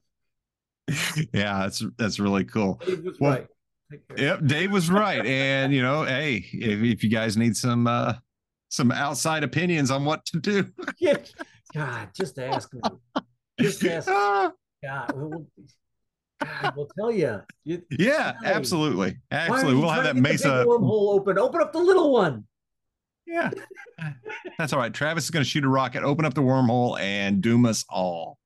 it. 0.87 1.29
yeah. 1.33 1.61
That's 1.61 1.83
that's 1.97 2.19
really 2.21 2.45
cool. 2.45 2.81
Well, 3.19 3.33
right. 3.33 3.47
Take 3.91 4.07
care 4.09 4.17
of 4.17 4.21
it. 4.21 4.25
Yep. 4.25 4.47
Dave 4.47 4.73
was 4.73 4.91
right. 4.91 5.25
And 5.25 5.73
you 5.73 5.83
know, 5.83 6.05
hey, 6.05 6.45
if, 6.53 6.83
if 6.83 7.05
you 7.05 7.11
guys 7.11 7.37
need 7.37 7.57
some 7.57 7.87
uh 7.87 8.15
some 8.69 8.93
outside 8.93 9.45
opinions 9.45 9.91
on 9.91 10.05
what 10.05 10.25
to 10.27 10.41
do. 10.41 10.67
Yeah. 10.99 11.17
God, 11.75 12.09
just 12.15 12.39
ask 12.39 12.73
me. 12.73 12.81
Just 13.61 13.85
ask. 13.85 14.09
Ah, 14.11 14.53
God, 14.83 15.13
we'll, 15.15 15.47
God, 16.43 16.73
we'll 16.77 16.89
tell 16.99 17.13
you. 17.13 17.43
you 17.65 17.83
yeah, 17.91 18.37
Why? 18.41 18.51
absolutely. 18.53 19.19
Absolutely. 19.31 19.75
We'll 19.81 19.91
have 19.91 20.05
that 20.05 20.15
to 20.15 20.21
get 20.21 20.23
the 20.23 20.29
big 20.31 20.33
mesa. 20.33 20.65
wormhole 20.67 21.15
open. 21.15 21.39
Open 21.39 21.61
up 21.61 21.73
the 21.75 21.79
little 21.79 22.11
one. 22.11 22.45
Yeah. 23.27 23.51
That's 24.59 24.73
all 24.73 24.79
right. 24.79 24.93
Travis 24.93 25.25
is 25.25 25.31
going 25.31 25.45
to 25.45 25.49
shoot 25.49 25.63
a 25.63 25.69
rocket, 25.69 26.03
open 26.03 26.25
up 26.25 26.33
the 26.33 26.41
wormhole, 26.41 26.99
and 26.99 27.43
doom 27.43 27.67
us 27.67 27.85
all 27.91 28.39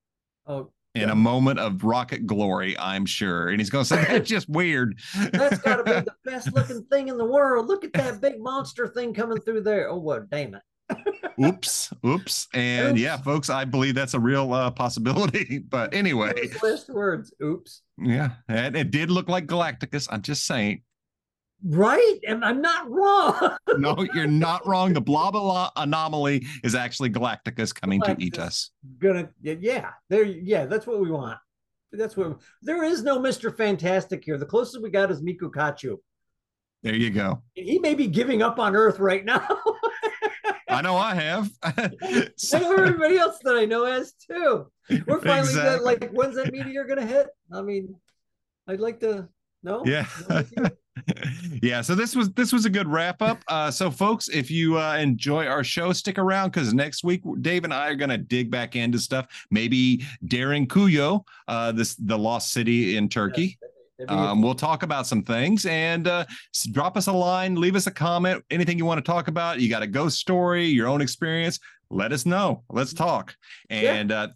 Oh, 0.46 0.70
in 0.94 1.02
Yeah. 1.02 1.12
a 1.12 1.14
moment 1.14 1.58
of 1.58 1.84
rocket 1.84 2.26
glory, 2.26 2.78
I'm 2.78 3.06
sure. 3.06 3.48
And 3.48 3.60
he's 3.60 3.70
going 3.70 3.84
to 3.84 3.88
say, 3.88 4.04
that's 4.04 4.28
just 4.28 4.48
weird. 4.48 4.98
that's 5.32 5.58
got 5.58 5.76
to 5.76 5.84
be 5.84 5.90
the 6.10 6.14
best 6.24 6.52
looking 6.52 6.84
thing 6.84 7.08
in 7.08 7.16
the 7.16 7.24
world. 7.24 7.66
Look 7.68 7.84
at 7.84 7.92
that 7.94 8.20
big 8.20 8.40
monster 8.40 8.88
thing 8.88 9.14
coming 9.14 9.40
through 9.40 9.62
there. 9.62 9.88
Oh, 9.88 9.98
what? 9.98 10.28
Damn 10.30 10.54
it. 10.56 10.62
oops. 11.42 11.90
Oops. 12.04 12.48
And 12.52 12.98
yeah, 12.98 13.16
folks, 13.16 13.48
I 13.48 13.64
believe 13.64 13.94
that's 13.94 14.12
a 14.14 14.20
real 14.20 14.52
uh, 14.52 14.70
possibility. 14.70 15.60
But 15.70 15.94
anyway, 15.94 16.50
last 16.62 16.90
words. 16.90 17.32
Oops. 17.42 17.80
yeah, 17.98 18.30
and 18.48 18.76
it 18.76 18.90
did 18.90 19.10
look 19.10 19.28
like 19.28 19.46
Galacticus. 19.46 20.06
I'm 20.10 20.20
just 20.22 20.46
saying. 20.46 20.82
Right? 21.64 22.18
Am 22.26 22.42
I'm 22.42 22.60
not 22.60 22.90
wrong? 22.90 23.56
No, 23.78 23.96
you're 24.14 24.26
not 24.26 24.66
wrong. 24.66 24.92
The 24.92 25.00
blah 25.00 25.30
blah 25.30 25.70
anomaly 25.76 26.46
is 26.62 26.74
actually 26.74 27.10
Galacticus 27.10 27.74
coming 27.74 28.00
to 28.02 28.14
eat 28.18 28.38
us. 28.38 28.70
Gonna 28.98 29.30
yeah. 29.40 29.90
There. 30.10 30.24
Yeah. 30.24 30.66
That's 30.66 30.86
what 30.86 31.00
we 31.00 31.10
want. 31.10 31.38
That's 31.92 32.16
what. 32.16 32.38
There 32.62 32.84
is 32.84 33.02
no 33.02 33.18
Mister 33.18 33.50
Fantastic 33.50 34.24
here. 34.24 34.36
The 34.38 34.46
closest 34.46 34.82
we 34.82 34.90
got 34.90 35.10
is 35.10 35.22
Michio 35.22 35.50
Kaku. 35.50 35.96
There 36.82 36.94
you 36.94 37.10
go. 37.10 37.42
He 37.54 37.78
may 37.78 37.94
be 37.94 38.08
giving 38.08 38.42
up 38.42 38.58
on 38.58 38.74
Earth 38.76 38.98
right 38.98 39.24
now. 39.24 39.46
I 40.68 40.82
know 40.82 40.96
I 40.96 41.14
have. 41.14 41.50
I 41.62 41.90
know 42.52 42.72
everybody 42.72 43.16
else 43.18 43.38
that 43.44 43.56
I 43.56 43.66
know 43.66 43.84
has 43.86 44.12
too. 44.14 44.70
We're 45.06 45.20
finally 45.20 45.48
Exactly. 45.48 45.78
good. 45.78 45.82
Like, 45.82 46.10
when's 46.10 46.34
that 46.36 46.52
meteor 46.52 46.84
gonna 46.84 47.06
hit? 47.06 47.28
I 47.52 47.62
mean, 47.62 47.94
I'd 48.66 48.80
like 48.80 49.00
to 49.00 49.28
know. 49.62 49.82
Yeah. 49.86 50.06
yeah 51.62 51.80
so 51.80 51.94
this 51.94 52.14
was 52.14 52.30
this 52.32 52.52
was 52.52 52.66
a 52.66 52.70
good 52.70 52.86
wrap 52.86 53.22
up 53.22 53.42
uh 53.48 53.70
so 53.70 53.90
folks 53.90 54.28
if 54.28 54.50
you 54.50 54.78
uh 54.78 54.96
enjoy 54.96 55.46
our 55.46 55.64
show 55.64 55.90
stick 55.92 56.18
around 56.18 56.50
because 56.50 56.74
next 56.74 57.02
week 57.02 57.22
dave 57.40 57.64
and 57.64 57.72
i 57.72 57.88
are 57.88 57.94
gonna 57.94 58.18
dig 58.18 58.50
back 58.50 58.76
into 58.76 58.98
stuff 58.98 59.26
maybe 59.50 60.04
Derinkuyu 60.26 61.24
uh 61.48 61.72
this 61.72 61.94
the 61.94 62.18
lost 62.18 62.52
city 62.52 62.96
in 62.96 63.08
turkey 63.08 63.58
um, 64.08 64.42
we'll 64.42 64.54
talk 64.54 64.82
about 64.82 65.06
some 65.06 65.22
things 65.22 65.66
and 65.66 66.08
uh, 66.08 66.24
drop 66.72 66.96
us 66.96 67.06
a 67.06 67.12
line, 67.12 67.54
leave 67.54 67.76
us 67.76 67.86
a 67.86 67.90
comment, 67.90 68.42
anything 68.50 68.78
you 68.78 68.84
want 68.84 68.98
to 68.98 69.08
talk 69.08 69.28
about. 69.28 69.60
You 69.60 69.68
got 69.68 69.82
a 69.82 69.86
ghost 69.86 70.18
story, 70.18 70.66
your 70.66 70.88
own 70.88 71.00
experience, 71.00 71.60
let 71.90 72.12
us 72.12 72.26
know. 72.26 72.64
Let's 72.70 72.92
talk. 72.92 73.36
And 73.70 74.10
yeah. 74.10 74.22
uh, 74.22 74.28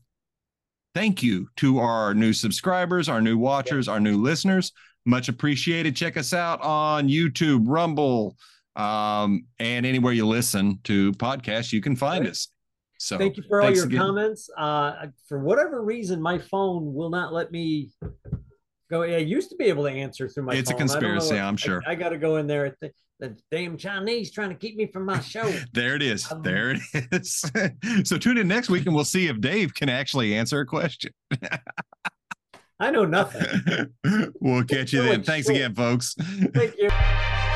thank 0.94 1.22
you 1.22 1.48
to 1.56 1.78
our 1.78 2.14
new 2.14 2.32
subscribers, 2.32 3.08
our 3.08 3.20
new 3.20 3.38
watchers, 3.38 3.88
our 3.88 4.00
new 4.00 4.16
listeners. 4.16 4.72
Much 5.06 5.28
appreciated. 5.28 5.96
Check 5.96 6.16
us 6.16 6.34
out 6.34 6.60
on 6.60 7.08
YouTube, 7.08 7.62
Rumble, 7.66 8.36
um, 8.74 9.46
and 9.58 9.86
anywhere 9.86 10.12
you 10.12 10.26
listen 10.26 10.80
to 10.84 11.12
podcasts, 11.12 11.72
you 11.72 11.80
can 11.80 11.96
find 11.96 12.22
Great. 12.22 12.32
us. 12.32 12.48
So 12.98 13.18
thank 13.18 13.36
you 13.36 13.44
for 13.48 13.62
all 13.62 13.74
your 13.74 13.86
again. 13.86 13.98
comments. 13.98 14.50
Uh, 14.56 15.06
for 15.28 15.38
whatever 15.38 15.82
reason, 15.82 16.20
my 16.20 16.38
phone 16.38 16.94
will 16.94 17.10
not 17.10 17.32
let 17.32 17.52
me 17.52 17.90
go. 18.90 19.02
I 19.02 19.18
used 19.18 19.50
to 19.50 19.56
be 19.56 19.66
able 19.66 19.84
to 19.84 19.90
answer 19.90 20.28
through 20.28 20.44
my. 20.44 20.54
It's 20.54 20.70
phone. 20.70 20.76
a 20.76 20.78
conspiracy, 20.78 21.38
I'm 21.38 21.56
sure. 21.56 21.82
I, 21.86 21.92
I 21.92 21.94
got 21.94 22.10
to 22.10 22.18
go 22.18 22.36
in 22.36 22.46
there. 22.46 22.76
The, 22.80 22.90
the 23.18 23.36
damn 23.50 23.76
Chinese 23.76 24.30
trying 24.30 24.50
to 24.50 24.54
keep 24.54 24.76
me 24.76 24.86
from 24.86 25.04
my 25.04 25.20
show. 25.20 25.50
there 25.72 25.94
it 25.94 26.02
is. 26.02 26.30
Um, 26.30 26.42
there 26.42 26.72
it 26.72 26.80
is. 27.12 27.50
so 28.04 28.18
tune 28.18 28.38
in 28.38 28.48
next 28.48 28.68
week 28.68 28.86
and 28.86 28.94
we'll 28.94 29.04
see 29.04 29.28
if 29.28 29.40
Dave 29.40 29.74
can 29.74 29.88
actually 29.88 30.34
answer 30.34 30.60
a 30.60 30.66
question. 30.66 31.12
I 32.78 32.90
know 32.90 33.04
nothing. 33.06 33.92
we'll 34.40 34.64
catch 34.64 34.92
you 34.92 35.02
then. 35.02 35.22
Thanks 35.22 35.48
again, 35.48 35.74
folks. 35.74 36.14
Thank 36.14 36.74
you. 36.78 36.90